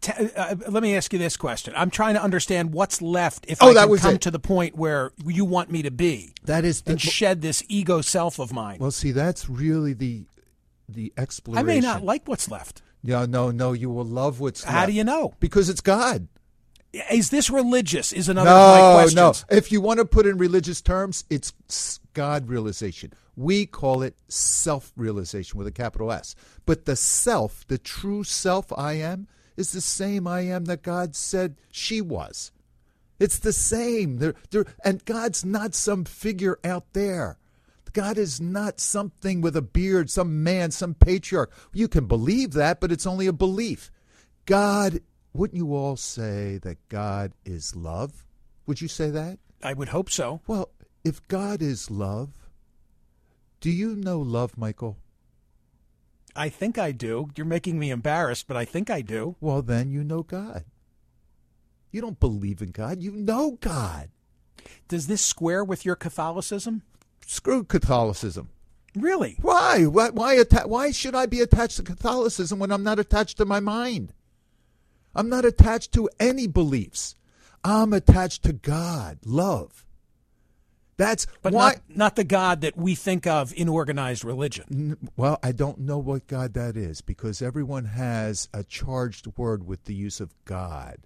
Uh, 0.09 0.55
let 0.69 0.83
me 0.83 0.95
ask 0.97 1.13
you 1.13 1.19
this 1.19 1.37
question. 1.37 1.75
I'm 1.77 1.91
trying 1.91 2.15
to 2.15 2.23
understand 2.23 2.73
what's 2.73 3.03
left 3.03 3.45
if 3.49 3.61
Oh, 3.61 3.71
I 3.71 3.75
that 3.75 3.81
can 3.83 3.91
was 3.91 4.01
come 4.03 4.15
it. 4.15 4.21
to 4.23 4.31
the 4.31 4.39
point 4.39 4.77
where 4.77 5.11
you 5.25 5.45
want 5.45 5.71
me 5.73 5.83
to 5.83 5.91
be 5.91 6.33
That 6.45 6.65
is 6.65 6.83
the, 6.83 6.93
and 6.93 7.01
shed 7.01 7.43
this 7.43 7.65
ego 7.69 8.01
self 8.01 8.39
of 8.39 8.53
mine. 8.53 8.79
well. 8.79 8.93
See, 8.93 9.11
that's 9.11 9.49
really 9.49 9.93
the 9.93 10.27
the 10.89 11.13
explanation. 11.17 11.69
I 11.69 11.75
may 11.75 11.81
not 11.81 12.05
like 12.05 12.29
what's 12.29 12.49
left. 12.49 12.83
No, 13.03 13.27
no, 13.27 13.51
no. 13.51 13.73
You 13.73 13.91
will 13.91 14.05
love 14.05 14.39
what's. 14.39 14.63
Left. 14.63 14.73
How 14.73 14.81
left. 14.83 14.91
do 14.93 14.97
you 14.97 15.03
know? 15.05 15.35
Because 15.41 15.69
it's 15.69 15.81
God. 15.81 16.29
Is 17.11 17.31
this 17.31 17.51
religious? 17.51 18.13
Is 18.13 18.29
another 18.29 18.51
of 18.51 18.57
my 18.57 18.79
No, 18.81 18.93
questions. 18.95 19.45
no. 19.51 19.57
If 19.57 19.73
you 19.73 19.81
want 19.81 19.99
to 19.99 20.05
put 20.05 20.27
in 20.27 20.39
religious 20.39 20.81
terms, 20.81 21.25
it's 21.31 21.53
God 22.15 22.49
realization. 22.49 23.13
We 23.37 23.67
call 23.67 24.03
it 24.03 24.17
self 24.29 24.93
realization 24.97 25.59
with 25.59 25.67
a 25.67 25.73
capital 25.73 26.11
S. 26.11 26.35
But 26.65 26.87
the 26.87 26.97
self, 26.97 27.67
the 27.67 27.79
true 27.79 28.25
self 28.25 28.73
I 28.77 28.95
am, 28.95 29.29
is 29.57 29.73
the 29.73 29.81
same 29.81 30.27
I 30.27 30.41
am 30.41 30.65
that 30.67 30.83
God 30.83 31.15
said 31.15 31.57
she 31.71 32.01
was. 32.01 32.53
It's 33.19 33.39
the 33.39 33.53
same. 33.53 34.19
They're, 34.19 34.35
they're, 34.51 34.67
and 34.85 35.05
God's 35.05 35.45
not 35.45 35.75
some 35.75 36.05
figure 36.05 36.59
out 36.65 36.93
there. 36.93 37.39
God 37.93 38.19
is 38.19 38.43
not 38.43 38.79
something 38.79 39.41
with 39.41 39.57
a 39.57 39.63
beard, 39.63 40.11
some 40.11 40.43
man, 40.43 40.71
some 40.71 40.93
patriarch. 40.93 41.51
You 41.73 41.89
can 41.89 42.05
believe 42.07 42.53
that, 42.53 42.79
but 42.79 42.93
it's 42.93 43.07
only 43.07 43.27
a 43.27 43.33
belief. 43.33 43.91
God, 44.45 45.01
wouldn't 45.37 45.57
you 45.57 45.75
all 45.75 45.97
say 45.97 46.59
that 46.63 46.89
God 46.89 47.33
is 47.45 47.77
love? 47.77 48.25
Would 48.67 48.81
you 48.81 48.89
say 48.89 49.11
that? 49.11 49.39
I 49.63 49.73
would 49.73 49.89
hope 49.89 50.11
so. 50.11 50.41
Well, 50.47 50.71
if 51.05 51.27
God 51.29 51.63
is 51.63 51.91
love, 51.91 52.31
do 53.61 53.71
you 53.71 53.95
know 53.95 54.19
love, 54.21 54.57
Michael? 54.57 54.99
I 56.35 56.49
think 56.49 56.79
I 56.79 56.93
do. 56.93 57.29
You're 57.37 57.47
making 57.47 57.79
me 57.79 57.91
embarrassed, 57.91 58.47
but 58.47 58.57
I 58.57 58.65
think 58.65 58.91
I 58.91 59.01
do. 59.01 59.37
Well, 59.41 59.63
then 59.63 59.91
you 59.91 60.05
know 60.05 60.23
God. 60.23 60.65
You 61.91 62.01
don't 62.01 62.21
believe 62.21 62.61
in 62.61 62.73
God, 62.73 63.03
you 63.03 63.13
know 63.13 63.59
God. 63.61 64.11
Does 64.89 65.07
this 65.07 65.23
square 65.23 65.65
with 65.65 65.85
your 65.85 65.97
Catholicism? 65.97 66.83
Screw 67.27 67.65
Catholicism. 67.65 68.51
Really? 68.95 69.39
Why? 69.41 69.85
Why? 69.85 70.11
Why, 70.11 70.39
atta- 70.39 70.69
why 70.69 70.91
should 70.91 71.15
I 71.15 71.27
be 71.27 71.41
attached 71.41 71.77
to 71.77 71.83
Catholicism 71.83 72.59
when 72.59 72.73
I'm 72.73 72.83
not 72.83 72.99
attached 72.99 73.37
to 73.39 73.45
my 73.45 73.61
mind? 73.61 74.13
I'm 75.17 75.29
not 75.31 75.45
attached 75.47 75.93
to 75.93 76.11
any 76.21 76.47
beliefs. 76.47 77.17
I'm 77.65 77.93
attached 77.95 78.43
to 78.45 78.53
God, 78.53 79.19
love. 79.25 79.85
That's 80.99 81.27
But 81.43 81.53
why. 81.53 81.69
not, 81.69 81.77
not 81.89 82.17
the 82.17 82.25
God 82.25 82.61
that 82.61 82.77
we 82.77 82.95
think 82.95 83.27
of 83.27 83.53
in 83.55 83.69
organized 83.69 84.25
religion. 84.25 84.65
N- 84.71 85.09
Well, 85.17 85.39
I 85.43 85.53
don't 85.53 85.81
know 85.81 85.99
what 85.99 86.27
God 86.27 86.55
that 86.55 86.77
is 86.77 87.01
because 87.01 87.41
everyone 87.43 87.87
has 87.87 88.49
a 88.55 88.63
charged 88.63 89.27
word 89.37 89.67
with 89.67 89.85
the 89.85 89.95
use 89.95 90.21
of 90.21 90.35
God. 90.45 90.99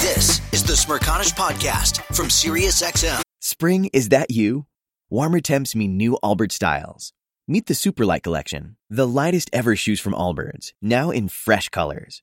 This 0.00 0.40
is 0.52 0.64
the 0.64 0.72
Smerconish 0.74 1.34
Podcast 1.34 2.02
from 2.14 2.28
SiriusXM. 2.28 3.20
Spring, 3.40 3.90
is 3.92 4.08
that 4.10 4.30
you? 4.30 4.66
Warmer 5.10 5.40
temps 5.40 5.74
mean 5.74 5.96
new 5.96 6.18
Allbirds 6.22 6.52
styles. 6.52 7.12
Meet 7.46 7.66
the 7.66 7.74
Superlight 7.74 8.22
Collection, 8.22 8.76
the 8.90 9.06
lightest 9.08 9.48
ever 9.52 9.74
shoes 9.76 10.00
from 10.00 10.12
Allbirds, 10.12 10.72
now 10.82 11.10
in 11.10 11.28
fresh 11.28 11.68
colors. 11.70 12.22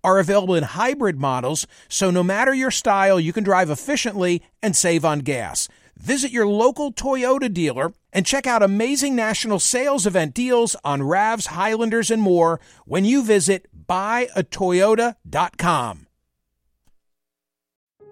are 0.03 0.19
available 0.19 0.55
in 0.55 0.63
hybrid 0.63 1.19
models, 1.19 1.67
so 1.87 2.11
no 2.11 2.23
matter 2.23 2.53
your 2.53 2.71
style, 2.71 3.19
you 3.19 3.33
can 3.33 3.43
drive 3.43 3.69
efficiently 3.69 4.41
and 4.61 4.75
save 4.75 5.05
on 5.05 5.19
gas. 5.19 5.67
Visit 5.97 6.31
your 6.31 6.47
local 6.47 6.91
Toyota 6.91 7.53
dealer 7.53 7.93
and 8.11 8.25
check 8.25 8.47
out 8.47 8.63
amazing 8.63 9.15
national 9.15 9.59
sales 9.59 10.07
event 10.07 10.33
deals 10.33 10.75
on 10.83 11.01
RAVs, 11.01 11.47
Highlanders, 11.47 12.09
and 12.09 12.21
more 12.21 12.59
when 12.85 13.03
you 13.05 13.23
visit 13.23 13.67
buyatoyota.com. 13.87 16.07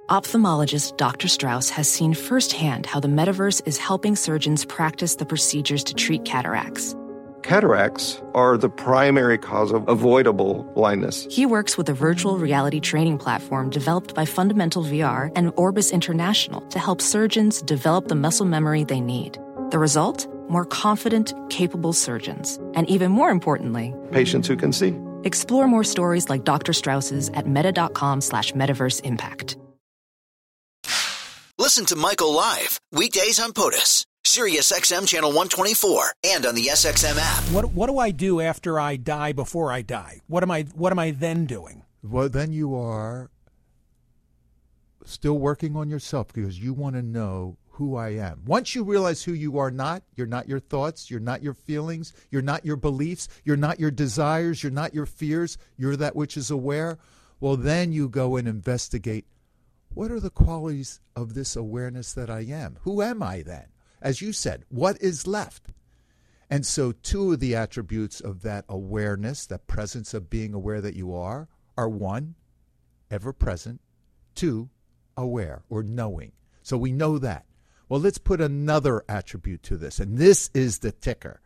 Ophthalmologist 0.09 0.97
Dr. 0.97 1.27
Strauss 1.27 1.69
has 1.69 1.87
seen 1.87 2.15
firsthand 2.15 2.87
how 2.87 2.99
the 2.99 3.07
metaverse 3.07 3.61
is 3.67 3.77
helping 3.77 4.15
surgeons 4.15 4.65
practice 4.65 5.15
the 5.15 5.25
procedures 5.25 5.83
to 5.83 5.93
treat 5.93 6.25
cataracts. 6.25 6.95
Cataracts 7.43 8.21
are 8.35 8.57
the 8.57 8.69
primary 8.69 9.37
cause 9.37 9.71
of 9.71 9.87
avoidable 9.87 10.63
blindness. 10.75 11.25
He 11.31 11.45
works 11.45 11.77
with 11.77 11.89
a 11.89 11.93
virtual 11.93 12.37
reality 12.37 12.79
training 12.79 13.17
platform 13.17 13.69
developed 13.69 14.13
by 14.13 14.25
Fundamental 14.25 14.83
VR 14.83 15.31
and 15.35 15.51
Orbis 15.55 15.91
International 15.91 16.61
to 16.69 16.79
help 16.79 17.01
surgeons 17.01 17.61
develop 17.61 18.07
the 18.07 18.15
muscle 18.15 18.45
memory 18.45 18.83
they 18.83 18.99
need. 19.01 19.37
The 19.71 19.79
result? 19.79 20.27
More 20.49 20.65
confident, 20.65 21.33
capable 21.49 21.93
surgeons. 21.93 22.59
And 22.73 22.89
even 22.89 23.11
more 23.11 23.29
importantly, 23.29 23.93
Patients 24.11 24.47
who 24.47 24.55
can 24.57 24.73
see. 24.73 24.95
explore 25.23 25.67
more 25.67 25.83
stories 25.83 26.29
like 26.29 26.43
Dr. 26.43 26.73
Strauss's 26.73 27.29
at 27.35 27.47
meta.com 27.47 28.21
slash 28.21 28.51
metaverse 28.53 29.01
impact. 29.03 29.57
Listen 31.57 31.85
to 31.87 31.95
Michael 31.95 32.33
live 32.33 32.79
weekdays 32.91 33.39
on 33.39 33.51
POTUS, 33.53 34.05
SiriusXM 34.29 35.07
channel 35.07 35.31
124, 35.31 36.13
and 36.25 36.45
on 36.45 36.53
the 36.53 36.65
SXM 36.65 37.17
app. 37.17 37.43
What 37.51 37.73
what 37.73 37.87
do 37.87 37.97
I 37.97 38.11
do 38.11 38.41
after 38.41 38.79
I 38.79 38.95
die 38.95 39.31
before 39.31 39.71
I 39.71 39.81
die? 39.81 40.21
What 40.27 40.43
am 40.43 40.51
I 40.51 40.67
what 40.75 40.91
am 40.91 40.99
I 40.99 41.09
then 41.09 41.47
doing? 41.47 41.83
Well, 42.03 42.29
then 42.29 42.53
you 42.53 42.75
are 42.75 43.31
still 45.03 45.39
working 45.39 45.75
on 45.75 45.89
yourself 45.89 46.31
because 46.31 46.59
you 46.59 46.73
want 46.73 46.95
to 46.95 47.01
know 47.01 47.57
who 47.71 47.95
I 47.95 48.09
am. 48.09 48.43
Once 48.45 48.75
you 48.75 48.83
realize 48.83 49.23
who 49.23 49.33
you 49.33 49.57
are 49.57 49.71
not, 49.71 50.03
you're 50.15 50.27
not 50.27 50.47
your 50.47 50.59
thoughts, 50.59 51.09
you're 51.09 51.19
not 51.19 51.41
your 51.41 51.55
feelings, 51.55 52.13
you're 52.29 52.43
not 52.43 52.63
your 52.63 52.75
beliefs, 52.75 53.29
you're 53.43 53.57
not 53.57 53.79
your 53.79 53.89
desires, 53.89 54.61
you're 54.61 54.71
not 54.71 54.93
your 54.93 55.07
fears, 55.07 55.57
you're 55.75 55.95
that 55.95 56.15
which 56.15 56.37
is 56.37 56.51
aware. 56.51 56.99
Well, 57.39 57.57
then 57.57 57.91
you 57.91 58.07
go 58.07 58.35
and 58.35 58.47
investigate 58.47 59.25
what 59.91 60.11
are 60.11 60.19
the 60.19 60.29
qualities 60.29 61.01
of 61.15 61.33
this 61.33 61.55
awareness 61.55 62.13
that 62.13 62.29
I 62.29 62.41
am? 62.41 62.77
Who 62.83 63.01
am 63.01 63.23
I 63.23 63.41
then? 63.41 63.65
As 64.01 64.21
you 64.21 64.31
said, 64.31 64.63
what 64.69 65.01
is 65.01 65.27
left? 65.27 65.67
And 66.49 66.65
so, 66.65 66.91
two 66.91 67.33
of 67.33 67.39
the 67.39 67.55
attributes 67.55 68.19
of 68.19 68.41
that 68.41 68.65
awareness, 68.67 69.45
that 69.45 69.67
presence 69.67 70.13
of 70.13 70.29
being 70.29 70.53
aware 70.53 70.81
that 70.81 70.95
you 70.95 71.13
are, 71.13 71.47
are 71.77 71.89
one, 71.89 72.35
ever 73.11 73.31
present, 73.31 73.81
two, 74.33 74.69
aware 75.15 75.63
or 75.69 75.83
knowing. 75.83 76.31
So 76.63 76.77
we 76.77 76.91
know 76.91 77.17
that. 77.19 77.45
Well, 77.87 77.99
let's 77.99 78.17
put 78.17 78.41
another 78.41 79.03
attribute 79.09 79.63
to 79.63 79.77
this, 79.77 79.99
and 79.99 80.17
this 80.17 80.49
is 80.53 80.79
the 80.79 80.91
ticker. 80.91 81.41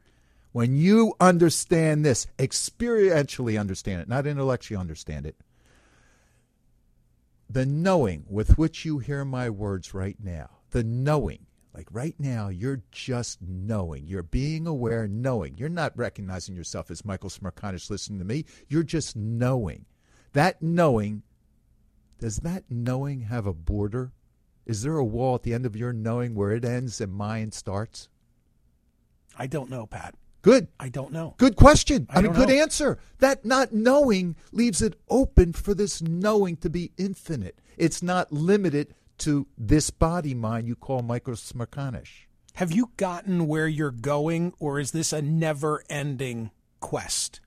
When 0.51 0.75
you 0.75 1.13
understand 1.19 2.05
this, 2.05 2.27
experientially 2.37 3.59
understand 3.59 4.01
it, 4.01 4.07
not 4.07 4.27
intellectually 4.27 4.79
understand 4.79 5.25
it, 5.25 5.35
the 7.49 7.65
knowing 7.65 8.25
with 8.29 8.57
which 8.57 8.85
you 8.85 8.99
hear 8.99 9.23
my 9.25 9.49
words 9.49 9.93
right 9.93 10.17
now, 10.21 10.49
the 10.71 10.83
knowing, 10.83 11.45
like 11.73 11.87
right 11.91 12.15
now, 12.19 12.49
you're 12.49 12.83
just 12.91 13.41
knowing. 13.41 14.05
You're 14.05 14.21
being 14.23 14.67
aware, 14.67 15.07
knowing. 15.07 15.57
You're 15.57 15.69
not 15.69 15.97
recognizing 15.97 16.55
yourself 16.55 16.91
as 16.91 17.03
Michael 17.03 17.31
Smerconish 17.31 17.89
listening 17.89 18.19
to 18.19 18.25
me. 18.25 18.45
You're 18.67 18.83
just 18.83 19.15
knowing. 19.15 19.85
That 20.33 20.61
knowing, 20.61 21.23
does 22.19 22.37
that 22.37 22.65
knowing 22.69 23.21
have 23.21 23.47
a 23.47 23.53
border? 23.53 24.11
Is 24.65 24.83
there 24.83 24.97
a 24.97 25.03
wall 25.03 25.35
at 25.35 25.43
the 25.43 25.53
end 25.53 25.65
of 25.65 25.75
your 25.75 25.93
knowing 25.93 26.35
where 26.35 26.51
it 26.51 26.63
ends 26.63 27.01
and 27.01 27.11
mine 27.11 27.51
starts? 27.51 28.07
I 29.37 29.47
don't 29.47 29.69
know, 29.69 29.87
Pat. 29.87 30.15
Good. 30.43 30.67
I 30.79 30.89
don't 30.89 31.11
know. 31.11 31.35
Good 31.37 31.55
question. 31.55 32.05
I 32.09 32.19
I, 32.19 32.21
mean, 32.21 32.33
good 32.33 32.49
know. 32.49 32.55
answer. 32.55 32.99
That 33.19 33.45
not 33.45 33.73
knowing 33.73 34.35
leaves 34.51 34.81
it 34.81 34.99
open 35.09 35.53
for 35.53 35.73
this 35.73 36.01
knowing 36.01 36.57
to 36.57 36.69
be 36.69 36.91
infinite. 36.97 37.59
It's 37.77 38.03
not 38.03 38.31
limited 38.31 38.93
to 39.19 39.47
this 39.57 39.89
body 39.89 40.33
mind 40.33 40.67
you 40.67 40.75
call 40.75 41.01
Michael 41.01 41.33
Smerconish. 41.33 42.27
Have 42.55 42.71
you 42.71 42.91
gotten 42.97 43.47
where 43.47 43.67
you're 43.67 43.91
going, 43.91 44.53
or 44.59 44.79
is 44.79 44.91
this 44.91 45.11
a 45.11 45.21
never-ending 45.21 46.51
quest? 46.79 47.41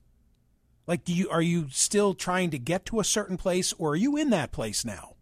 Like, 0.85 1.03
do 1.03 1.13
you 1.13 1.29
are 1.29 1.41
you 1.41 1.67
still 1.69 2.13
trying 2.13 2.49
to 2.51 2.59
get 2.59 2.85
to 2.87 2.99
a 2.99 3.05
certain 3.05 3.37
place, 3.37 3.73
or 3.73 3.91
are 3.91 3.95
you 3.95 4.17
in 4.17 4.29
that 4.31 4.51
place 4.51 4.83
now? 4.83 5.15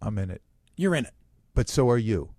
I'm 0.00 0.18
in 0.18 0.30
it. 0.30 0.42
You're 0.76 0.94
in 0.94 1.06
it. 1.06 1.14
But 1.54 1.68
so 1.68 1.88
are 1.90 1.98
you. 1.98 2.30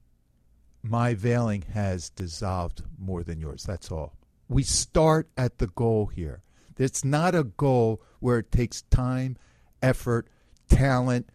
My 0.81 1.13
veiling 1.13 1.63
has 1.73 2.09
dissolved 2.09 2.83
more 2.97 3.23
than 3.23 3.39
yours. 3.39 3.63
That's 3.63 3.91
all. 3.91 4.17
We 4.49 4.63
start 4.63 5.29
at 5.37 5.57
the 5.59 5.67
goal 5.67 6.07
here. 6.07 6.43
It's 6.77 7.05
not 7.05 7.35
a 7.35 7.43
goal 7.43 8.01
where 8.19 8.39
it 8.39 8.51
takes 8.51 8.81
time, 8.83 9.37
effort, 9.81 10.27
talent, 10.67 11.29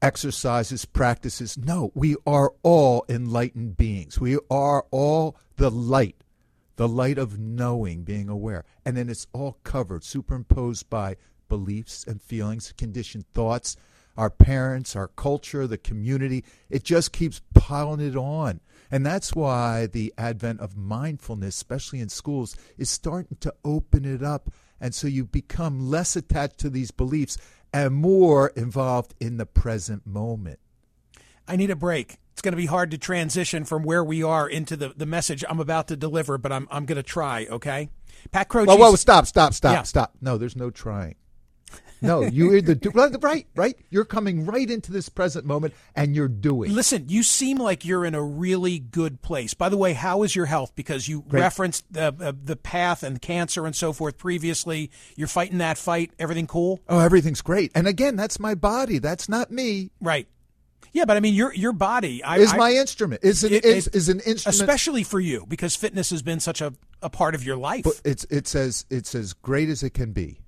exercises, 0.00 0.84
practices. 0.84 1.58
No, 1.58 1.90
we 1.94 2.16
are 2.26 2.52
all 2.62 3.04
enlightened 3.08 3.76
beings. 3.76 4.20
We 4.20 4.38
are 4.50 4.86
all 4.90 5.36
the 5.56 5.70
light, 5.70 6.16
the 6.76 6.88
light 6.88 7.18
of 7.18 7.38
knowing, 7.38 8.04
being 8.04 8.28
aware. 8.28 8.64
And 8.84 8.96
then 8.96 9.08
it's 9.08 9.26
all 9.32 9.58
covered, 9.64 10.04
superimposed 10.04 10.88
by 10.88 11.16
beliefs 11.48 12.04
and 12.06 12.22
feelings, 12.22 12.72
conditioned 12.76 13.26
thoughts, 13.34 13.76
our 14.16 14.30
parents, 14.30 14.96
our 14.96 15.08
culture, 15.08 15.66
the 15.66 15.78
community. 15.78 16.44
It 16.68 16.84
just 16.84 17.12
keeps 17.12 17.40
piling 17.54 18.00
it 18.00 18.16
on. 18.16 18.60
And 18.90 19.04
that's 19.04 19.34
why 19.34 19.86
the 19.86 20.12
advent 20.16 20.60
of 20.60 20.76
mindfulness, 20.76 21.56
especially 21.56 22.00
in 22.00 22.08
schools, 22.08 22.56
is 22.76 22.90
starting 22.90 23.36
to 23.40 23.54
open 23.64 24.04
it 24.04 24.22
up. 24.22 24.50
And 24.80 24.94
so 24.94 25.06
you 25.06 25.24
become 25.24 25.90
less 25.90 26.16
attached 26.16 26.58
to 26.58 26.70
these 26.70 26.90
beliefs 26.90 27.36
and 27.72 27.94
more 27.94 28.48
involved 28.56 29.14
in 29.20 29.36
the 29.36 29.46
present 29.46 30.06
moment. 30.06 30.58
I 31.46 31.56
need 31.56 31.70
a 31.70 31.76
break. 31.76 32.18
It's 32.32 32.42
going 32.42 32.52
to 32.52 32.56
be 32.56 32.66
hard 32.66 32.90
to 32.92 32.98
transition 32.98 33.64
from 33.64 33.82
where 33.82 34.04
we 34.04 34.22
are 34.22 34.48
into 34.48 34.76
the, 34.76 34.90
the 34.96 35.06
message 35.06 35.44
I'm 35.48 35.58
about 35.60 35.88
to 35.88 35.96
deliver, 35.96 36.38
but 36.38 36.52
I'm 36.52 36.68
I'm 36.70 36.86
going 36.86 36.96
to 36.96 37.02
try. 37.02 37.46
Okay, 37.50 37.88
Pat 38.30 38.48
Croce. 38.48 38.66
Whoa, 38.68 38.76
whoa, 38.76 38.94
stop, 38.94 39.26
stop, 39.26 39.54
stop, 39.54 39.72
Yeah. 39.74 39.82
stop. 39.82 40.14
No, 40.20 40.38
there's 40.38 40.54
no 40.56 40.70
trying. 40.70 41.16
No, 42.00 42.22
you 42.22 42.54
either 42.54 42.76
do 42.76 42.90
right, 42.94 43.46
right. 43.56 43.76
You're 43.90 44.04
coming 44.04 44.46
right 44.46 44.70
into 44.70 44.92
this 44.92 45.08
present 45.08 45.44
moment 45.44 45.74
and 45.96 46.14
you're 46.14 46.28
doing. 46.28 46.72
Listen, 46.72 47.06
you 47.08 47.24
seem 47.24 47.58
like 47.58 47.84
you're 47.84 48.04
in 48.04 48.14
a 48.14 48.22
really 48.22 48.78
good 48.78 49.20
place. 49.20 49.52
By 49.52 49.68
the 49.68 49.76
way, 49.76 49.94
how 49.94 50.22
is 50.22 50.36
your 50.36 50.46
health? 50.46 50.76
Because 50.76 51.08
you 51.08 51.22
Great. 51.28 51.40
referenced 51.40 51.92
the 51.92 52.14
uh, 52.20 52.32
the 52.40 52.54
path 52.54 53.02
and 53.02 53.20
cancer 53.20 53.66
and 53.66 53.74
so 53.74 53.92
forth 53.92 54.16
previously. 54.16 54.92
You're 55.16 55.26
fighting 55.26 55.58
that 55.58 55.76
fight. 55.76 56.12
Everything 56.20 56.46
cool? 56.46 56.78
Oh, 56.88 57.00
everything's 57.00 57.42
great. 57.42 57.72
And 57.74 57.88
again, 57.88 58.14
that's 58.14 58.38
my 58.38 58.54
body. 58.54 58.98
That's 58.98 59.28
not 59.28 59.50
me. 59.50 59.90
Right. 60.00 60.28
Yeah, 60.92 61.04
but 61.04 61.16
I 61.16 61.20
mean, 61.20 61.34
your 61.34 61.52
your 61.52 61.72
body 61.72 62.22
I, 62.22 62.38
Is 62.38 62.52
I- 62.52 62.56
my 62.58 62.70
instrument. 62.74 63.24
Is 63.24 63.42
an 63.42 63.52
it- 63.52 63.64
is, 63.64 63.88
it- 63.88 63.94
is 63.96 64.08
an 64.08 64.20
instrument. 64.20 64.60
especially 64.60 65.02
for 65.02 65.18
you 65.18 65.46
because 65.48 65.74
fitness 65.74 66.10
has 66.10 66.22
been 66.22 66.38
such 66.38 66.60
a, 66.60 66.72
a 67.02 67.10
part 67.10 67.34
of 67.34 67.42
your 67.42 67.56
life. 67.56 67.82
But 67.82 68.00
it's 68.04 68.24
it's 68.30 68.54
as 68.54 68.86
it's 68.88 69.16
as 69.16 69.32
great 69.32 69.68
as 69.68 69.82
it 69.82 69.90
can 69.94 70.12
be. 70.12 70.38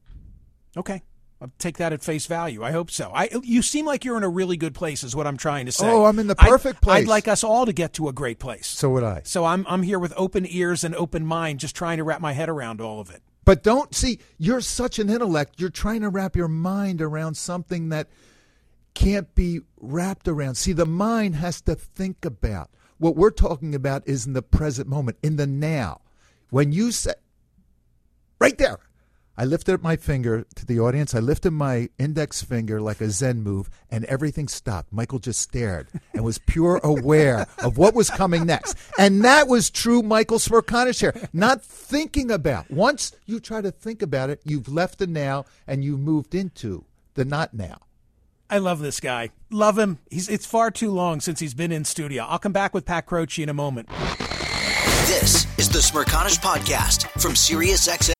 okay. 0.76 1.02
I'll 1.42 1.50
take 1.58 1.78
that 1.78 1.92
at 1.94 2.02
face 2.02 2.26
value. 2.26 2.62
I 2.62 2.70
hope 2.72 2.90
so. 2.90 3.10
I 3.14 3.30
you 3.42 3.62
seem 3.62 3.86
like 3.86 4.04
you're 4.04 4.18
in 4.18 4.24
a 4.24 4.28
really 4.28 4.58
good 4.58 4.74
place 4.74 5.02
is 5.02 5.16
what 5.16 5.26
I'm 5.26 5.38
trying 5.38 5.66
to 5.66 5.72
say. 5.72 5.88
Oh, 5.88 6.04
I'm 6.04 6.18
in 6.18 6.26
the 6.26 6.36
I'd- 6.38 6.50
perfect 6.50 6.82
place. 6.82 7.02
I'd 7.02 7.08
like 7.08 7.28
us 7.28 7.42
all 7.42 7.64
to 7.64 7.72
get 7.72 7.94
to 7.94 8.08
a 8.08 8.12
great 8.12 8.38
place. 8.38 8.66
So 8.66 8.90
would 8.90 9.04
I. 9.04 9.22
So 9.24 9.44
I'm 9.46 9.64
I'm 9.68 9.82
here 9.82 9.98
with 9.98 10.12
open 10.16 10.46
ears 10.46 10.84
and 10.84 10.94
open 10.94 11.24
mind 11.24 11.60
just 11.60 11.74
trying 11.74 11.96
to 11.96 12.04
wrap 12.04 12.20
my 12.20 12.32
head 12.32 12.48
around 12.50 12.80
all 12.80 13.00
of 13.00 13.10
it. 13.10 13.22
But 13.46 13.62
don't 13.62 13.94
see, 13.94 14.18
you're 14.36 14.60
such 14.60 14.98
an 14.98 15.08
intellect. 15.08 15.54
You're 15.58 15.70
trying 15.70 16.02
to 16.02 16.10
wrap 16.10 16.36
your 16.36 16.46
mind 16.46 17.00
around 17.00 17.36
something 17.38 17.88
that 17.88 18.08
can't 18.94 19.34
be 19.34 19.60
wrapped 19.80 20.28
around. 20.28 20.56
See, 20.56 20.72
the 20.74 20.84
mind 20.86 21.36
has 21.36 21.62
to 21.62 21.74
think 21.74 22.24
about. 22.24 22.70
What 22.98 23.16
we're 23.16 23.30
talking 23.30 23.74
about 23.74 24.06
is 24.06 24.26
in 24.26 24.34
the 24.34 24.42
present 24.42 24.88
moment, 24.88 25.16
in 25.22 25.36
the 25.36 25.46
now. 25.46 26.02
When 26.50 26.70
you 26.70 26.92
say, 26.92 27.14
right 28.38 28.58
there, 28.58 28.78
I 29.40 29.44
lifted 29.44 29.72
up 29.72 29.82
my 29.82 29.96
finger 29.96 30.44
to 30.54 30.66
the 30.66 30.80
audience. 30.80 31.14
I 31.14 31.20
lifted 31.20 31.52
my 31.52 31.88
index 31.98 32.42
finger 32.42 32.78
like 32.78 33.00
a 33.00 33.08
Zen 33.08 33.40
move, 33.42 33.70
and 33.90 34.04
everything 34.04 34.48
stopped. 34.48 34.92
Michael 34.92 35.18
just 35.18 35.40
stared 35.40 35.88
and 36.12 36.22
was 36.22 36.36
pure 36.36 36.78
aware 36.84 37.46
of 37.62 37.78
what 37.78 37.94
was 37.94 38.10
coming 38.10 38.44
next. 38.44 38.76
And 38.98 39.24
that 39.24 39.48
was 39.48 39.70
true 39.70 40.02
Michael 40.02 40.36
Smerconish 40.36 41.00
here. 41.00 41.14
Not 41.32 41.64
thinking 41.64 42.30
about. 42.30 42.70
Once 42.70 43.12
you 43.24 43.40
try 43.40 43.62
to 43.62 43.70
think 43.70 44.02
about 44.02 44.28
it, 44.28 44.42
you've 44.44 44.68
left 44.68 44.98
the 44.98 45.06
now 45.06 45.46
and 45.66 45.82
you've 45.82 46.00
moved 46.00 46.34
into 46.34 46.84
the 47.14 47.24
not 47.24 47.54
now. 47.54 47.78
I 48.50 48.58
love 48.58 48.80
this 48.80 49.00
guy. 49.00 49.30
Love 49.50 49.78
him. 49.78 50.00
He's 50.10 50.28
it's 50.28 50.44
far 50.44 50.70
too 50.70 50.90
long 50.90 51.18
since 51.22 51.40
he's 51.40 51.54
been 51.54 51.72
in 51.72 51.86
studio. 51.86 52.24
I'll 52.24 52.38
come 52.38 52.52
back 52.52 52.74
with 52.74 52.84
Pat 52.84 53.06
Croce 53.06 53.42
in 53.42 53.48
a 53.48 53.54
moment. 53.54 53.88
This 55.06 55.46
is 55.58 55.70
the 55.70 55.78
Smerconish 55.78 56.40
Podcast 56.40 57.08
from 57.18 57.32
SiriusXM. 57.32 58.19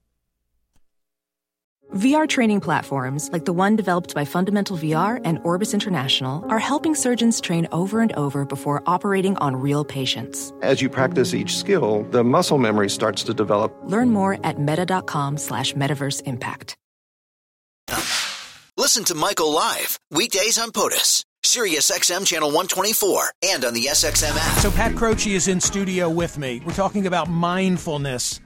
VR 1.95 2.25
training 2.25 2.61
platforms, 2.61 3.29
like 3.33 3.43
the 3.43 3.51
one 3.51 3.75
developed 3.75 4.15
by 4.15 4.23
Fundamental 4.23 4.77
VR 4.77 5.19
and 5.25 5.39
Orbis 5.43 5.73
International, 5.73 6.45
are 6.49 6.57
helping 6.57 6.95
surgeons 6.95 7.41
train 7.41 7.67
over 7.73 7.99
and 7.99 8.13
over 8.13 8.45
before 8.45 8.81
operating 8.85 9.35
on 9.39 9.57
real 9.57 9.83
patients. 9.83 10.53
As 10.61 10.81
you 10.81 10.87
practice 10.87 11.33
each 11.33 11.57
skill, 11.57 12.03
the 12.11 12.23
muscle 12.23 12.57
memory 12.57 12.89
starts 12.89 13.23
to 13.23 13.33
develop. 13.33 13.77
Learn 13.83 14.09
more 14.09 14.39
at 14.41 14.57
meta.com 14.57 15.37
slash 15.37 15.73
metaverse 15.73 16.23
impact. 16.25 16.77
Listen 18.77 19.03
to 19.03 19.15
Michael 19.15 19.51
live 19.51 19.99
weekdays 20.11 20.57
on 20.57 20.71
POTUS, 20.71 21.25
Sirius 21.43 21.91
XM 21.91 22.25
channel 22.25 22.47
124, 22.47 23.31
and 23.51 23.65
on 23.65 23.73
the 23.73 23.83
SXM 23.83 24.31
app. 24.33 24.59
So 24.59 24.71
Pat 24.71 24.95
Croce 24.95 25.33
is 25.33 25.49
in 25.49 25.59
studio 25.59 26.09
with 26.09 26.37
me. 26.37 26.61
We're 26.65 26.71
talking 26.71 27.05
about 27.05 27.29
mindfulness. 27.29 28.39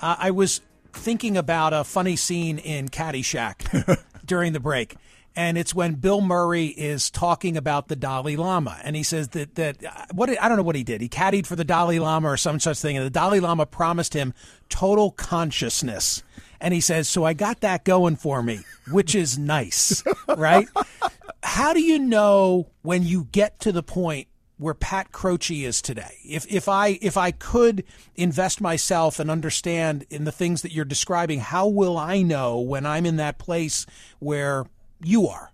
Uh, 0.00 0.16
I 0.18 0.30
was 0.30 0.62
thinking 0.96 1.36
about 1.36 1.72
a 1.72 1.84
funny 1.84 2.16
scene 2.16 2.58
in 2.58 2.88
Caddyshack 2.88 4.02
during 4.26 4.52
the 4.52 4.60
break. 4.60 4.96
And 5.34 5.58
it's 5.58 5.74
when 5.74 5.96
Bill 5.96 6.22
Murray 6.22 6.66
is 6.66 7.10
talking 7.10 7.58
about 7.58 7.88
the 7.88 7.96
Dalai 7.96 8.36
Lama, 8.36 8.80
and 8.82 8.96
he 8.96 9.02
says 9.02 9.28
that 9.28 9.54
that 9.56 9.84
uh, 9.84 10.06
what 10.14 10.30
I 10.30 10.48
don't 10.48 10.56
know 10.56 10.62
what 10.62 10.76
he 10.76 10.82
did. 10.82 11.02
He 11.02 11.10
caddied 11.10 11.44
for 11.44 11.56
the 11.56 11.64
Dalai 11.64 11.98
Lama 11.98 12.28
or 12.28 12.36
some 12.38 12.58
such 12.58 12.78
thing, 12.78 12.96
and 12.96 13.04
the 13.04 13.10
Dalai 13.10 13.40
Lama 13.40 13.66
promised 13.66 14.14
him 14.14 14.32
total 14.70 15.10
consciousness. 15.10 16.22
And 16.58 16.72
he 16.72 16.80
says, 16.80 17.06
"So 17.06 17.24
I 17.24 17.34
got 17.34 17.60
that 17.60 17.84
going 17.84 18.16
for 18.16 18.42
me, 18.42 18.60
which 18.90 19.14
is 19.14 19.36
nice, 19.36 20.02
right?" 20.26 20.68
How 21.42 21.74
do 21.74 21.80
you 21.80 21.98
know 21.98 22.70
when 22.80 23.02
you 23.02 23.28
get 23.30 23.60
to 23.60 23.72
the 23.72 23.82
point 23.82 24.28
where 24.58 24.74
Pat 24.74 25.12
Croce 25.12 25.64
is 25.64 25.82
today. 25.82 26.16
If 26.24 26.46
if 26.52 26.68
I 26.68 26.98
if 27.02 27.16
I 27.16 27.30
could 27.30 27.84
invest 28.14 28.60
myself 28.60 29.18
and 29.20 29.30
understand 29.30 30.06
in 30.10 30.24
the 30.24 30.32
things 30.32 30.62
that 30.62 30.72
you're 30.72 30.84
describing, 30.84 31.40
how 31.40 31.68
will 31.68 31.98
I 31.98 32.22
know 32.22 32.58
when 32.60 32.86
I'm 32.86 33.04
in 33.06 33.16
that 33.16 33.38
place 33.38 33.84
where 34.18 34.64
you 35.02 35.26
are? 35.28 35.52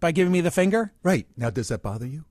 By 0.00 0.12
giving 0.12 0.32
me 0.32 0.40
the 0.40 0.50
finger? 0.50 0.92
Right. 1.02 1.26
Now 1.36 1.50
does 1.50 1.68
that 1.68 1.82
bother 1.82 2.06
you? 2.06 2.24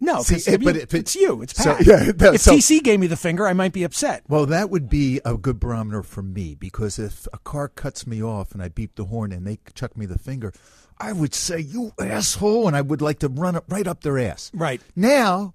No, 0.00 0.22
See, 0.22 0.34
'cause 0.34 0.48
it- 0.48 0.54
if 0.54 0.60
you- 0.60 0.66
but 0.66 0.76
if 0.76 0.94
it- 0.94 0.98
it's 0.98 1.14
you. 1.14 1.40
It's 1.40 1.56
so- 1.56 1.76
Pat. 1.76 1.86
yeah, 1.86 2.12
no, 2.18 2.32
if 2.34 2.42
so- 2.42 2.54
TC 2.56 2.80
gave 2.80 3.00
me 3.00 3.06
the 3.06 3.16
finger, 3.16 3.46
I 3.46 3.52
might 3.54 3.72
be 3.72 3.84
upset. 3.84 4.22
Well, 4.28 4.44
that 4.46 4.68
would 4.68 4.90
be 4.90 5.20
a 5.24 5.36
good 5.38 5.58
barometer 5.58 6.02
for 6.02 6.20
me 6.22 6.54
because 6.54 6.98
if 6.98 7.26
a 7.32 7.38
car 7.38 7.68
cuts 7.68 8.06
me 8.06 8.22
off 8.22 8.52
and 8.52 8.62
I 8.62 8.68
beep 8.68 8.96
the 8.96 9.06
horn 9.06 9.32
and 9.32 9.46
they 9.46 9.60
chuck 9.72 9.96
me 9.96 10.04
the 10.04 10.18
finger, 10.18 10.52
I 10.98 11.12
would 11.12 11.34
say, 11.34 11.58
"You 11.60 11.92
asshole," 11.98 12.66
and 12.68 12.76
I 12.76 12.80
would 12.80 13.02
like 13.02 13.18
to 13.20 13.28
run 13.28 13.56
up 13.56 13.64
right 13.70 13.86
up 13.86 14.02
their 14.02 14.18
ass. 14.18 14.50
Right. 14.54 14.80
Now, 14.94 15.54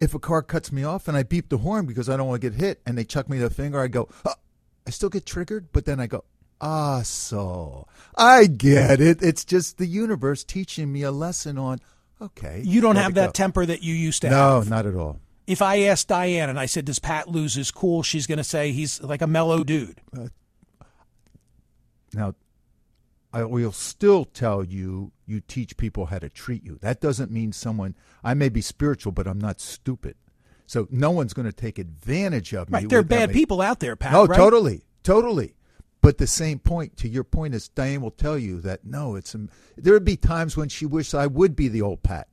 if 0.00 0.14
a 0.14 0.18
car 0.18 0.42
cuts 0.42 0.72
me 0.72 0.82
off 0.82 1.08
and 1.08 1.16
I 1.16 1.22
beep 1.22 1.48
the 1.50 1.58
horn 1.58 1.86
because 1.86 2.08
I 2.08 2.16
don't 2.16 2.26
want 2.26 2.40
to 2.42 2.50
get 2.50 2.58
hit 2.58 2.80
and 2.86 2.96
they 2.98 3.04
chuck 3.04 3.28
me 3.28 3.38
the 3.38 3.50
finger, 3.50 3.80
I 3.80 3.86
go, 3.88 4.08
oh, 4.24 4.34
I 4.86 4.90
still 4.90 5.10
get 5.10 5.26
triggered, 5.26 5.68
but 5.72 5.84
then 5.84 6.00
I 6.00 6.06
go, 6.06 6.24
ah, 6.60 7.02
so 7.02 7.86
I 8.16 8.46
get 8.46 9.00
it. 9.00 9.22
It's 9.22 9.44
just 9.44 9.78
the 9.78 9.86
universe 9.86 10.42
teaching 10.42 10.90
me 10.92 11.02
a 11.02 11.10
lesson 11.12 11.58
on, 11.58 11.78
okay. 12.20 12.62
You 12.64 12.80
don't 12.80 12.96
have 12.96 13.14
that 13.14 13.26
go. 13.28 13.32
temper 13.32 13.66
that 13.66 13.82
you 13.82 13.94
used 13.94 14.22
to 14.22 14.30
No, 14.30 14.54
have. 14.60 14.70
No, 14.70 14.76
not 14.76 14.86
at 14.86 14.94
all. 14.94 15.20
If 15.46 15.62
I 15.62 15.80
asked 15.82 16.08
Diane 16.08 16.48
and 16.48 16.58
I 16.60 16.66
said, 16.66 16.84
"Does 16.84 17.00
Pat 17.00 17.28
lose 17.28 17.54
his 17.54 17.72
cool?" 17.72 18.04
She's 18.04 18.28
going 18.28 18.38
to 18.38 18.44
say 18.44 18.70
he's 18.70 19.00
like 19.02 19.20
a 19.20 19.26
mellow 19.26 19.64
dude. 19.64 20.00
Now, 22.14 22.34
I 23.32 23.44
will 23.44 23.72
still 23.72 24.24
tell 24.24 24.64
you, 24.64 25.12
you 25.26 25.40
teach 25.40 25.76
people 25.76 26.06
how 26.06 26.18
to 26.18 26.28
treat 26.28 26.64
you. 26.64 26.78
That 26.80 27.00
doesn't 27.00 27.30
mean 27.30 27.52
someone, 27.52 27.94
I 28.24 28.34
may 28.34 28.48
be 28.48 28.60
spiritual, 28.60 29.12
but 29.12 29.26
I'm 29.26 29.38
not 29.38 29.60
stupid. 29.60 30.16
So 30.66 30.88
no 30.90 31.10
one's 31.10 31.32
going 31.32 31.46
to 31.46 31.52
take 31.52 31.78
advantage 31.78 32.54
of 32.54 32.70
me. 32.70 32.80
Right? 32.80 32.88
There 32.88 33.00
are 33.00 33.04
bad 33.04 33.30
me- 33.30 33.34
people 33.34 33.60
out 33.60 33.80
there, 33.80 33.96
Pat. 33.96 34.12
No, 34.12 34.26
right? 34.26 34.36
totally, 34.36 34.84
totally. 35.02 35.54
But 36.00 36.18
the 36.18 36.26
same 36.26 36.58
point 36.58 36.96
to 36.98 37.08
your 37.08 37.24
point 37.24 37.54
is 37.54 37.68
Diane 37.68 38.00
will 38.00 38.10
tell 38.10 38.38
you 38.38 38.60
that 38.62 38.84
no, 38.84 39.16
it's 39.16 39.34
um, 39.34 39.50
there 39.76 39.92
would 39.92 40.04
be 40.04 40.16
times 40.16 40.56
when 40.56 40.68
she 40.68 40.86
wished 40.86 41.14
I 41.14 41.26
would 41.26 41.54
be 41.54 41.68
the 41.68 41.82
old 41.82 42.02
Pat, 42.02 42.28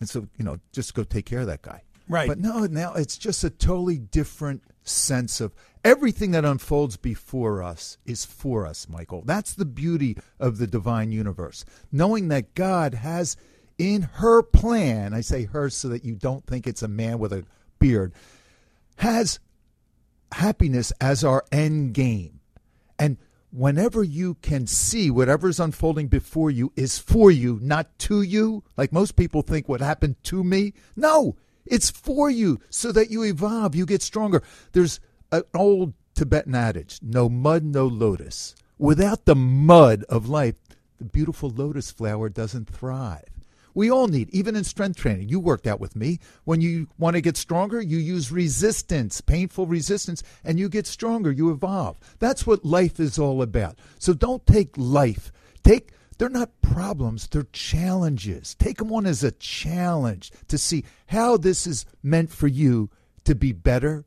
and 0.00 0.08
so 0.08 0.26
you 0.38 0.44
know 0.44 0.58
just 0.72 0.94
go 0.94 1.04
take 1.04 1.26
care 1.26 1.40
of 1.40 1.48
that 1.48 1.60
guy. 1.60 1.82
Right. 2.08 2.28
But 2.28 2.38
no, 2.38 2.66
now 2.66 2.94
it's 2.94 3.18
just 3.18 3.44
a 3.44 3.50
totally 3.50 3.98
different 3.98 4.62
sense 4.84 5.40
of 5.40 5.52
everything 5.84 6.30
that 6.32 6.44
unfolds 6.44 6.96
before 6.96 7.62
us 7.62 7.98
is 8.06 8.24
for 8.24 8.66
us, 8.66 8.88
Michael. 8.88 9.22
That's 9.24 9.54
the 9.54 9.64
beauty 9.64 10.16
of 10.40 10.58
the 10.58 10.66
divine 10.66 11.12
universe, 11.12 11.64
knowing 11.92 12.28
that 12.28 12.54
God 12.54 12.94
has 12.94 13.36
in 13.78 14.02
her 14.02 14.42
plan. 14.42 15.12
I 15.12 15.20
say 15.20 15.44
her 15.44 15.68
so 15.70 15.88
that 15.88 16.04
you 16.04 16.14
don't 16.14 16.46
think 16.46 16.66
it's 16.66 16.82
a 16.82 16.88
man 16.88 17.18
with 17.18 17.32
a 17.32 17.44
beard. 17.78 18.12
Has 18.96 19.38
happiness 20.32 20.92
as 21.00 21.24
our 21.24 21.44
end 21.52 21.94
game. 21.94 22.40
And 22.98 23.18
whenever 23.50 24.02
you 24.02 24.34
can 24.34 24.66
see 24.66 25.10
whatever's 25.10 25.60
unfolding 25.60 26.08
before 26.08 26.50
you 26.50 26.72
is 26.76 26.98
for 26.98 27.30
you, 27.30 27.58
not 27.62 27.98
to 28.00 28.22
you, 28.22 28.64
like 28.76 28.92
most 28.92 29.16
people 29.16 29.42
think 29.42 29.68
what 29.68 29.80
happened 29.80 30.16
to 30.24 30.42
me. 30.42 30.72
No, 30.96 31.36
it's 31.66 31.90
for 31.90 32.30
you 32.30 32.60
so 32.68 32.92
that 32.92 33.10
you 33.10 33.22
evolve, 33.22 33.74
you 33.74 33.86
get 33.86 34.02
stronger. 34.02 34.42
There's 34.72 35.00
an 35.38 35.44
old 35.54 35.94
Tibetan 36.14 36.54
adage 36.54 37.00
no 37.02 37.28
mud, 37.28 37.64
no 37.64 37.86
lotus. 37.86 38.54
Without 38.78 39.24
the 39.24 39.34
mud 39.34 40.04
of 40.08 40.28
life, 40.28 40.56
the 40.98 41.04
beautiful 41.04 41.50
lotus 41.50 41.90
flower 41.90 42.28
doesn't 42.28 42.68
thrive. 42.68 43.24
We 43.74 43.90
all 43.90 44.06
need, 44.06 44.30
even 44.30 44.54
in 44.54 44.62
strength 44.62 44.96
training. 44.96 45.28
You 45.28 45.40
worked 45.40 45.66
out 45.66 45.80
with 45.80 45.96
me. 45.96 46.20
When 46.44 46.60
you 46.60 46.86
want 46.96 47.16
to 47.16 47.20
get 47.20 47.36
stronger, 47.36 47.80
you 47.80 47.98
use 47.98 48.30
resistance, 48.30 49.20
painful 49.20 49.66
resistance, 49.66 50.22
and 50.44 50.60
you 50.60 50.68
get 50.68 50.86
stronger. 50.86 51.32
You 51.32 51.50
evolve. 51.50 51.98
That's 52.20 52.46
what 52.46 52.64
life 52.64 53.00
is 53.00 53.18
all 53.18 53.42
about. 53.42 53.76
So 53.98 54.14
don't 54.14 54.46
take 54.46 54.78
life. 54.78 55.32
Take, 55.64 55.90
they're 56.18 56.28
not 56.28 56.60
problems, 56.62 57.26
they're 57.26 57.46
challenges. 57.52 58.54
Take 58.54 58.78
them 58.78 58.92
on 58.92 59.06
as 59.06 59.24
a 59.24 59.32
challenge 59.32 60.30
to 60.46 60.56
see 60.56 60.84
how 61.08 61.36
this 61.36 61.66
is 61.66 61.84
meant 62.02 62.30
for 62.30 62.46
you 62.46 62.90
to 63.24 63.34
be 63.34 63.52
better, 63.52 64.04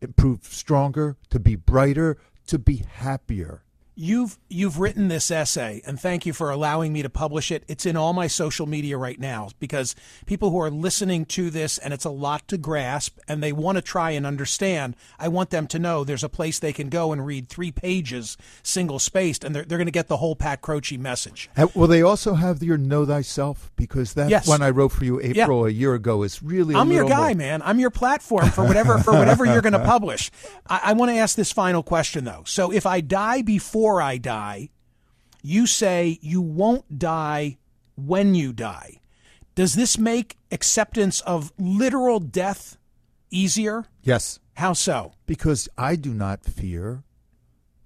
improve 0.00 0.44
stronger, 0.44 1.16
to 1.30 1.38
be 1.38 1.56
brighter, 1.56 2.18
to 2.46 2.58
be 2.58 2.84
happier. 2.94 3.62
You've 3.98 4.36
you've 4.50 4.78
written 4.78 5.08
this 5.08 5.30
essay, 5.30 5.80
and 5.86 5.98
thank 5.98 6.26
you 6.26 6.34
for 6.34 6.50
allowing 6.50 6.92
me 6.92 7.00
to 7.00 7.08
publish 7.08 7.50
it. 7.50 7.64
It's 7.66 7.86
in 7.86 7.96
all 7.96 8.12
my 8.12 8.26
social 8.26 8.66
media 8.66 8.98
right 8.98 9.18
now 9.18 9.48
because 9.58 9.96
people 10.26 10.50
who 10.50 10.60
are 10.60 10.68
listening 10.70 11.24
to 11.26 11.48
this, 11.48 11.78
and 11.78 11.94
it's 11.94 12.04
a 12.04 12.10
lot 12.10 12.46
to 12.48 12.58
grasp, 12.58 13.16
and 13.26 13.42
they 13.42 13.52
want 13.52 13.76
to 13.76 13.82
try 13.82 14.10
and 14.10 14.26
understand. 14.26 14.96
I 15.18 15.28
want 15.28 15.48
them 15.48 15.66
to 15.68 15.78
know 15.78 16.04
there's 16.04 16.22
a 16.22 16.28
place 16.28 16.58
they 16.58 16.74
can 16.74 16.90
go 16.90 17.10
and 17.10 17.24
read 17.24 17.48
three 17.48 17.72
pages, 17.72 18.36
single 18.62 18.98
spaced, 18.98 19.42
and 19.44 19.54
they're 19.54 19.64
they're 19.64 19.78
going 19.78 19.86
to 19.86 19.90
get 19.92 20.08
the 20.08 20.18
whole 20.18 20.36
Pat 20.36 20.60
Croce 20.60 20.98
message. 20.98 21.48
Uh, 21.56 21.68
Will 21.74 21.86
they 21.88 22.02
also 22.02 22.34
have 22.34 22.62
your 22.62 22.76
know 22.76 23.06
thyself? 23.06 23.70
Because 23.76 24.12
that 24.12 24.28
Yes. 24.28 24.46
one 24.46 24.60
I 24.60 24.68
wrote 24.68 24.92
for 24.92 25.06
you 25.06 25.22
Yeah. 25.22 25.44
April 25.44 25.64
a 25.64 25.70
year 25.70 25.94
ago 25.94 26.22
is 26.22 26.42
really. 26.42 26.74
I'm 26.74 26.92
your 26.92 27.08
guy, 27.08 27.32
man. 27.32 27.62
I'm 27.62 27.78
your 27.80 27.88
platform 27.90 28.50
for 28.50 28.62
whatever 28.62 28.98
for 28.98 29.14
whatever 29.14 29.46
you're 29.46 29.62
going 29.62 29.72
to 29.80 29.84
publish. 29.86 30.30
I, 30.68 30.80
I 30.84 30.92
want 30.92 31.12
to 31.12 31.16
ask 31.16 31.34
this 31.34 31.50
final 31.50 31.82
question 31.82 32.26
though. 32.26 32.42
So 32.44 32.70
if 32.70 32.84
I 32.84 33.00
die 33.00 33.40
before 33.40 33.85
I 34.00 34.18
die, 34.18 34.70
you 35.42 35.66
say 35.66 36.18
you 36.20 36.40
won't 36.40 36.98
die 36.98 37.58
when 37.96 38.34
you 38.34 38.52
die. 38.52 39.00
Does 39.54 39.74
this 39.74 39.96
make 39.96 40.36
acceptance 40.50 41.20
of 41.22 41.52
literal 41.58 42.20
death 42.20 42.76
easier? 43.30 43.84
Yes, 44.02 44.38
How 44.54 44.72
so? 44.74 45.12
because 45.26 45.68
I 45.78 45.96
do 45.96 46.12
not 46.12 46.44
fear 46.44 47.04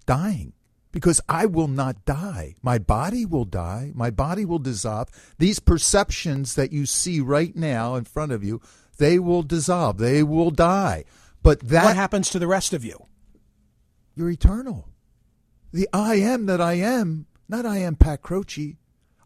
dying. 0.07 0.53
Because 0.93 1.21
I 1.29 1.47
will 1.47 1.69
not 1.69 2.05
die. 2.05 2.57
My 2.63 2.79
body 2.79 3.25
will 3.25 3.45
die. 3.45 3.93
My 3.95 4.11
body 4.11 4.45
will 4.45 4.59
dissolve. 4.59 5.09
These 5.39 5.61
perceptions 5.61 6.57
that 6.57 6.73
you 6.73 6.85
see 6.85 7.21
right 7.21 7.55
now 7.55 7.95
in 7.95 8.03
front 8.03 8.33
of 8.33 8.43
you, 8.43 8.61
they 8.99 9.21
will 9.21 9.45
dissolve. 9.45 9.99
They 9.99 10.25
will 10.25 10.51
die. 10.51 11.05
But 11.45 11.61
that 11.69 11.85
what 11.85 11.95
happens 11.95 12.29
to 12.31 12.41
the 12.41 12.49
rest 12.49 12.73
of 12.73 12.85
you? 12.85 13.07
You're 14.17 14.31
eternal. 14.31 14.89
The 15.73 15.89
I 15.93 16.17
am 16.17 16.47
that 16.47 16.61
I 16.61 16.75
am, 16.75 17.27
not 17.49 17.65
I 17.65 17.79
am 17.79 17.97
Pat 17.97 18.23
Croce. 18.23 18.77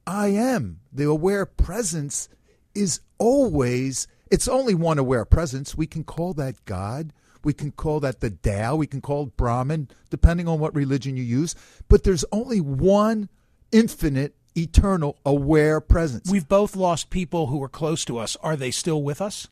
I 0.07 0.28
am. 0.28 0.80
The 0.92 1.04
aware 1.04 1.46
presence 1.46 2.28
is 2.74 3.00
always, 3.18 4.07
it's 4.30 4.48
only 4.48 4.74
one 4.74 4.98
aware 4.98 5.24
presence. 5.24 5.76
We 5.76 5.87
can 5.87 6.04
call 6.04 6.35
that 6.35 6.64
God. 6.64 7.12
We 7.42 7.52
can 7.52 7.72
call 7.72 8.00
that 8.00 8.20
the 8.20 8.30
Tao. 8.30 8.76
We 8.76 8.87
can 8.87 9.00
call 9.00 9.24
it 9.24 9.37
Brahman, 9.37 9.88
depending 10.11 10.48
on 10.48 10.59
what 10.59 10.74
religion 10.74 11.16
you 11.16 11.22
use. 11.22 11.54
But 11.88 12.04
there's 12.04 12.24
only 12.33 12.61
one 12.61 13.28
infinite, 13.70 14.35
eternal, 14.57 15.18
aware 15.24 15.80
presence. 15.80 16.30
We've 16.30 16.48
both 16.48 16.76
lost 16.76 17.11
people 17.11 17.48
who 17.48 17.59
were 17.59 17.68
close 17.68 18.04
to 18.07 18.18
us. 18.18 18.37
Are 18.42 18.57
they 18.57 18.70
still 18.70 19.02
with 19.02 19.20
us? 19.20 19.48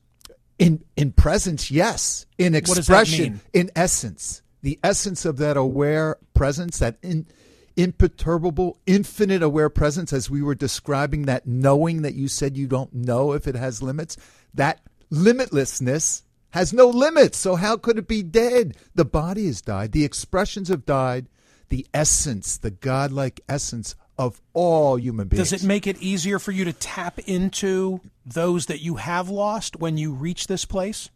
In 0.59 0.85
in 0.97 1.13
presence, 1.13 1.71
yes. 1.71 2.27
In 2.39 2.55
expression, 2.55 3.41
in 3.53 3.71
essence, 3.75 4.43
the 4.63 4.79
essence 4.83 5.25
of 5.25 5.37
that 5.39 5.57
aware 5.57 6.17
presence, 6.35 6.79
that 6.79 6.97
in, 7.03 7.27
imperturbable, 7.77 8.79
infinite 8.87 9.43
aware 9.43 9.69
presence, 9.69 10.13
as 10.13 10.31
we 10.31 10.43
were 10.43 10.55
describing 10.55 11.23
that 11.23 11.47
knowing 11.47 12.03
that 12.03 12.15
you 12.15 12.29
said 12.29 12.57
you 12.57 12.67
don't 12.67 12.93
know 12.95 13.33
if 13.33 13.47
it 13.49 13.55
has 13.55 13.83
limits, 13.83 14.17
that 14.55 14.81
limitlessness 15.11 16.23
has 16.51 16.73
no 16.73 16.87
limits. 16.87 17.39
So 17.39 17.57
how 17.57 17.77
could 17.77 17.99
it 17.99 18.07
be 18.07 18.23
dead? 18.23 18.77
The 18.95 19.05
body 19.07 19.47
has 19.47 19.63
died. 19.63 19.93
The 19.93 20.05
expressions 20.05 20.69
have 20.69 20.85
died. 20.85 21.27
the 21.73 21.87
essence, 21.95 22.59
the 22.59 22.71
godlike 22.71 23.41
essence 23.49 23.97
of 24.19 24.43
all 24.53 24.99
human 24.99 25.27
beings. 25.27 25.51
Does 25.51 25.63
it 25.63 25.67
make 25.67 25.87
it 25.87 25.97
easier 26.03 26.39
for 26.39 26.53
you 26.53 26.67
to 26.67 26.73
tap 26.75 27.19
into 27.21 28.03
those 28.27 28.67
that 28.67 28.83
you 28.83 28.97
have 28.97 29.31
lost 29.31 29.77
when 29.77 29.97
you 29.97 30.13
reach 30.13 30.49
this 30.49 30.67
place? 30.67 31.09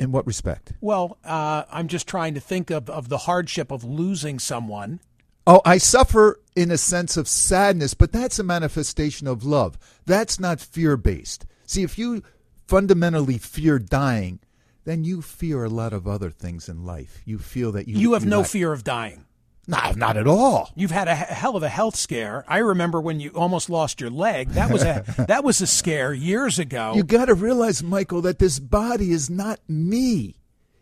In 0.00 0.10
what 0.12 0.26
respect? 0.26 0.72
Well, 0.80 1.18
uh, 1.24 1.64
I'm 1.70 1.86
just 1.86 2.08
trying 2.08 2.34
to 2.34 2.40
think 2.40 2.70
of, 2.70 2.88
of 2.90 3.08
the 3.10 3.18
hardship 3.18 3.70
of 3.70 3.84
losing 3.84 4.38
someone. 4.38 4.98
Oh, 5.46 5.60
I 5.64 5.78
suffer 5.78 6.40
in 6.56 6.70
a 6.70 6.78
sense 6.78 7.16
of 7.16 7.28
sadness, 7.28 7.94
but 7.94 8.10
that's 8.10 8.38
a 8.38 8.42
manifestation 8.42 9.26
of 9.26 9.44
love. 9.44 9.78
That's 10.06 10.40
not 10.40 10.58
fear 10.60 10.96
based. 10.96 11.44
See, 11.66 11.82
if 11.82 11.98
you 11.98 12.22
fundamentally 12.66 13.36
fear 13.38 13.78
dying, 13.78 14.40
then 14.84 15.04
you 15.04 15.20
fear 15.22 15.64
a 15.64 15.68
lot 15.68 15.92
of 15.92 16.08
other 16.08 16.30
things 16.30 16.68
in 16.68 16.84
life. 16.86 17.20
You 17.26 17.38
feel 17.38 17.70
that 17.72 17.86
you 17.86 17.98
You 17.98 18.12
have 18.14 18.24
no 18.24 18.38
lack- 18.38 18.48
fear 18.48 18.72
of 18.72 18.82
dying. 18.84 19.26
No, 19.70 19.92
not 19.92 20.16
at 20.16 20.26
all. 20.26 20.70
You've 20.74 20.90
had 20.90 21.06
a 21.06 21.14
hell 21.14 21.54
of 21.56 21.62
a 21.62 21.68
health 21.68 21.94
scare. 21.94 22.44
I 22.48 22.58
remember 22.58 23.00
when 23.00 23.20
you 23.20 23.30
almost 23.30 23.70
lost 23.70 24.00
your 24.00 24.10
leg. 24.10 24.48
That 24.50 24.70
was 24.70 24.82
a 24.82 25.04
that 25.28 25.44
was 25.44 25.60
a 25.60 25.66
scare 25.66 26.12
years 26.12 26.58
ago. 26.58 26.94
You 26.96 27.04
got 27.04 27.26
to 27.26 27.34
realize, 27.34 27.80
Michael, 27.80 28.20
that 28.22 28.40
this 28.40 28.58
body 28.58 29.12
is 29.12 29.30
not 29.30 29.60
me. 29.68 30.34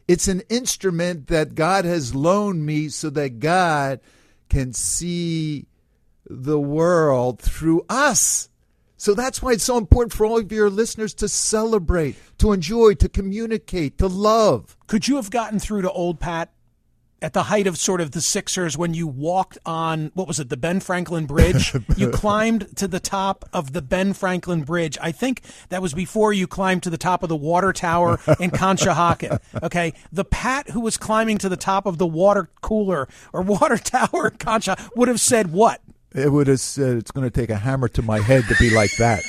It's 0.08 0.26
an 0.26 0.40
instrument 0.48 1.26
that 1.26 1.54
God 1.54 1.84
has 1.84 2.14
loaned 2.14 2.64
me 2.64 2.88
so 2.88 3.10
that 3.10 3.40
God 3.40 4.00
can 4.48 4.72
see 4.72 5.66
the 6.24 6.58
world 6.58 7.40
through 7.40 7.84
us. 7.90 8.48
So 8.96 9.12
that's 9.12 9.42
why 9.42 9.52
it's 9.52 9.64
so 9.64 9.76
important 9.76 10.14
for 10.14 10.24
all 10.24 10.38
of 10.38 10.50
your 10.50 10.70
listeners 10.70 11.12
to 11.14 11.28
celebrate, 11.28 12.16
to 12.38 12.52
enjoy, 12.52 12.94
to 12.94 13.08
communicate, 13.08 13.98
to 13.98 14.06
love. 14.06 14.76
Could 14.86 15.06
you 15.06 15.16
have 15.16 15.30
gotten 15.30 15.58
through 15.58 15.82
to 15.82 15.90
old 15.92 16.20
Pat 16.20 16.50
at 17.20 17.32
the 17.32 17.44
height 17.44 17.66
of 17.66 17.76
sort 17.76 18.00
of 18.00 18.12
the 18.12 18.20
Sixers 18.20 18.78
when 18.78 18.94
you 18.94 19.06
walked 19.06 19.58
on 19.66 20.10
what 20.14 20.28
was 20.28 20.38
it, 20.38 20.48
the 20.48 20.56
Ben 20.56 20.80
Franklin 20.80 21.26
Bridge? 21.26 21.74
you 21.96 22.10
climbed 22.12 22.76
to 22.76 22.86
the 22.86 23.00
top 23.00 23.48
of 23.52 23.72
the 23.72 23.82
Ben 23.82 24.12
Franklin 24.12 24.62
Bridge. 24.62 24.96
I 25.00 25.12
think 25.12 25.42
that 25.68 25.82
was 25.82 25.94
before 25.94 26.32
you 26.32 26.46
climbed 26.46 26.82
to 26.84 26.90
the 26.90 26.98
top 26.98 27.22
of 27.22 27.28
the 27.28 27.36
water 27.36 27.72
tower 27.72 28.20
in 28.38 28.50
Conshohocken. 28.50 29.38
Okay, 29.62 29.92
the 30.12 30.24
Pat 30.24 30.70
who 30.70 30.80
was 30.80 30.96
climbing 30.96 31.38
to 31.38 31.48
the 31.48 31.56
top 31.56 31.84
of 31.86 31.98
the 31.98 32.06
water 32.06 32.48
cooler 32.60 33.08
or 33.32 33.42
water 33.42 33.76
tower 33.76 34.28
in 34.28 34.36
Conshohocken 34.38 34.90
would 34.94 35.08
have 35.08 35.20
said 35.20 35.52
what? 35.52 35.80
It 36.14 36.30
would 36.30 36.46
have 36.46 36.60
said 36.60 36.96
it's 36.96 37.10
going 37.10 37.28
to 37.28 37.30
take 37.30 37.50
a 37.50 37.56
hammer 37.56 37.88
to 37.88 38.02
my 38.02 38.20
head 38.20 38.44
to 38.48 38.54
be 38.58 38.70
like 38.70 38.94
that. 38.96 39.22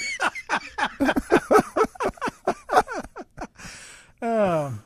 Oh. 4.21 4.78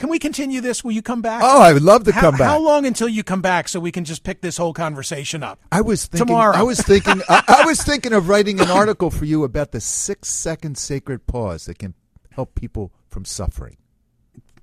Can 0.00 0.08
we 0.08 0.18
continue 0.18 0.62
this? 0.62 0.82
Will 0.82 0.92
you 0.92 1.02
come 1.02 1.20
back? 1.20 1.42
Oh, 1.44 1.60
I 1.60 1.74
would 1.74 1.82
love 1.82 2.04
to 2.04 2.12
how, 2.12 2.22
come 2.22 2.38
back. 2.38 2.48
How 2.48 2.58
long 2.58 2.86
until 2.86 3.06
you 3.06 3.22
come 3.22 3.42
back 3.42 3.68
so 3.68 3.78
we 3.78 3.92
can 3.92 4.06
just 4.06 4.24
pick 4.24 4.40
this 4.40 4.56
whole 4.56 4.72
conversation 4.72 5.42
up? 5.42 5.60
I 5.70 5.82
was 5.82 6.06
thinking. 6.06 6.28
Tomorrow. 6.28 6.56
I 6.56 6.62
was 6.62 6.80
thinking. 6.80 7.20
I, 7.28 7.44
I 7.46 7.66
was 7.66 7.82
thinking 7.84 8.14
of 8.14 8.26
writing 8.30 8.60
an 8.60 8.70
article 8.70 9.10
for 9.10 9.26
you 9.26 9.44
about 9.44 9.72
the 9.72 9.80
six-second 9.80 10.78
sacred 10.78 11.26
pause 11.26 11.66
that 11.66 11.78
can 11.78 11.92
help 12.30 12.54
people 12.54 12.92
from 13.08 13.26
suffering. 13.26 13.76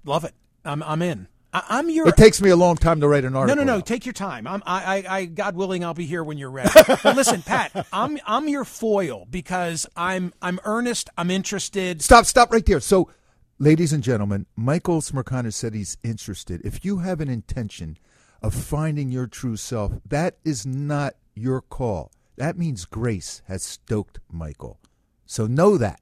Love 0.03 0.23
it. 0.23 0.33
I'm 0.65 0.81
I'm 0.81 1.03
in. 1.03 1.27
I, 1.53 1.63
I'm 1.69 1.91
your. 1.91 2.07
It 2.07 2.17
takes 2.17 2.41
me 2.41 2.49
a 2.49 2.55
long 2.55 2.75
time 2.75 2.99
to 3.01 3.07
write 3.07 3.23
an 3.23 3.35
article. 3.35 3.57
no, 3.57 3.63
no. 3.63 3.77
though. 3.77 3.81
Take 3.81 4.07
your 4.07 4.13
time. 4.13 4.47
I'm, 4.47 4.63
I, 4.65 4.97
I, 4.97 5.17
I, 5.17 5.25
God 5.25 5.55
willing, 5.55 5.85
I'll 5.85 5.93
be 5.93 6.07
here 6.07 6.23
when 6.23 6.39
you're 6.39 6.49
ready. 6.49 6.71
but 6.87 7.15
listen, 7.15 7.43
Pat, 7.43 7.85
I'm, 7.93 8.17
I'm 8.25 8.49
your 8.49 8.65
foil 8.65 9.27
because 9.29 9.85
I'm, 9.95 10.33
I'm 10.41 10.59
earnest. 10.63 11.11
I'm 11.15 11.29
interested. 11.29 12.01
Stop, 12.01 12.25
stop 12.25 12.51
right 12.51 12.65
there. 12.65 12.79
So, 12.79 13.11
ladies 13.59 13.93
and 13.93 14.03
gentlemen, 14.03 14.45
Michael 14.55 15.01
Smerconish 15.01 15.53
said 15.53 15.73
he's 15.73 15.97
interested. 16.03 16.61
If 16.63 16.85
you 16.85 16.99
have 16.99 17.21
an 17.21 17.29
intention 17.29 17.97
of 18.41 18.53
finding 18.53 19.11
your 19.11 19.27
true 19.27 19.57
self, 19.57 19.93
that 20.05 20.37
is 20.45 20.65
not 20.65 21.15
your 21.33 21.61
call. 21.61 22.11
That 22.35 22.57
means 22.57 22.85
grace 22.85 23.41
has 23.47 23.63
stoked 23.63 24.19
Michael. 24.31 24.79
So 25.25 25.47
know 25.47 25.77
that. 25.77 25.99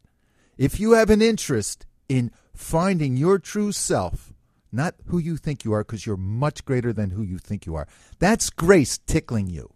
If 0.58 0.80
you 0.80 0.94
have 0.94 1.10
an 1.10 1.22
interest 1.22 1.86
in 2.10 2.32
finding 2.54 3.18
your 3.18 3.40
true 3.40 3.72
self, 3.72 4.34
not 4.72 4.96
who 5.08 5.18
you 5.18 5.38
think 5.38 5.64
you 5.64 5.74
are, 5.74 5.84
because 5.84 6.06
you're 6.06 6.18
much 6.18 6.66
greater 6.66 6.92
than 6.92 7.12
who 7.12 7.24
you 7.24 7.38
think 7.38 7.66
you 7.66 7.76
are, 7.76 7.88
that's 8.20 8.50
grace 8.50 8.98
tickling 8.98 9.48
you. 9.48 9.75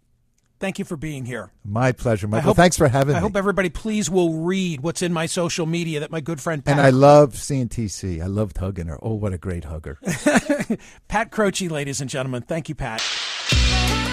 Thank 0.60 0.78
you 0.78 0.84
for 0.84 0.96
being 0.96 1.24
here. 1.24 1.50
My 1.64 1.92
pleasure, 1.92 2.28
Michael. 2.28 2.48
hope- 2.48 2.56
Thanks 2.58 2.76
for 2.76 2.86
having 2.86 3.14
I 3.14 3.18
me. 3.18 3.20
I 3.20 3.22
hope 3.22 3.34
everybody 3.34 3.70
please 3.70 4.10
will 4.10 4.34
read 4.44 4.82
what's 4.82 5.00
in 5.00 5.12
my 5.12 5.24
social 5.26 5.64
media 5.66 6.00
that 6.00 6.10
my 6.10 6.20
good 6.20 6.38
friend 6.40 6.62
Pat, 6.64 6.72
and 6.76 6.86
I 6.86 6.90
love 6.90 7.36
seeing 7.36 7.68
TC. 7.68 8.20
I 8.22 8.26
loved 8.26 8.58
hugging 8.58 8.86
her. 8.88 8.98
Oh, 9.02 9.14
what 9.14 9.32
a 9.32 9.38
great 9.38 9.64
hugger. 9.64 9.98
Pat 11.08 11.30
Croce, 11.30 11.68
ladies 11.68 12.00
and 12.02 12.10
gentlemen. 12.10 12.42
Thank 12.42 12.68
you, 12.68 12.74
Pat. 12.74 13.00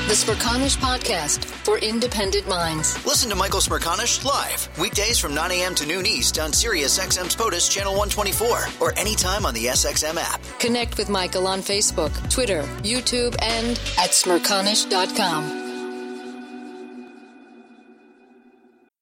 The 0.07 0.13
Smerconish 0.13 0.77
Podcast 0.77 1.43
for 1.43 1.77
independent 1.79 2.47
minds. 2.47 3.05
Listen 3.05 3.29
to 3.29 3.35
Michael 3.35 3.59
Smerconish 3.59 4.23
live 4.23 4.69
weekdays 4.79 5.19
from 5.19 5.35
9 5.35 5.51
a.m. 5.51 5.75
to 5.75 5.85
noon 5.85 6.05
East 6.05 6.39
on 6.39 6.53
Sirius 6.53 6.97
XM's 6.97 7.35
POTUS 7.35 7.69
Channel 7.69 7.91
124 7.91 8.67
or 8.79 8.97
anytime 8.97 9.45
on 9.45 9.53
the 9.53 9.65
SXM 9.65 10.15
app. 10.17 10.41
Connect 10.59 10.97
with 10.97 11.09
Michael 11.09 11.45
on 11.45 11.59
Facebook, 11.59 12.13
Twitter, 12.31 12.63
YouTube, 12.83 13.35
and 13.41 13.71
at 13.99 14.11
smerconish.com. 14.11 15.66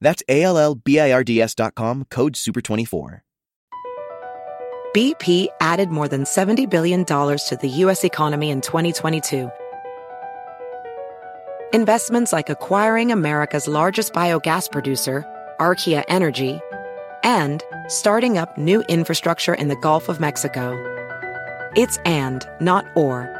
That's 0.00 0.22
A 0.28 0.42
L 0.42 0.58
L 0.58 0.74
B 0.74 1.00
I 1.00 1.12
R 1.12 1.24
D 1.24 1.40
S 1.40 1.54
dot 1.54 1.74
com, 1.74 2.04
code 2.10 2.34
SUPER24. 2.34 3.20
BP 4.94 5.46
added 5.60 5.90
more 5.90 6.08
than 6.08 6.24
$70 6.24 6.68
billion 6.68 7.04
to 7.04 7.58
the 7.60 7.68
U.S. 7.68 8.02
economy 8.02 8.50
in 8.50 8.60
2022. 8.60 9.48
Investments 11.72 12.32
like 12.32 12.50
acquiring 12.50 13.12
America's 13.12 13.68
largest 13.68 14.12
biogas 14.12 14.68
producer, 14.68 15.24
Archaea 15.60 16.02
Energy, 16.08 16.58
and 17.22 17.62
starting 17.86 18.36
up 18.36 18.58
new 18.58 18.82
infrastructure 18.88 19.54
in 19.54 19.68
the 19.68 19.76
Gulf 19.76 20.08
of 20.08 20.18
Mexico. 20.18 20.74
It's 21.76 21.98
and, 21.98 22.44
not 22.60 22.84
or. 22.96 23.39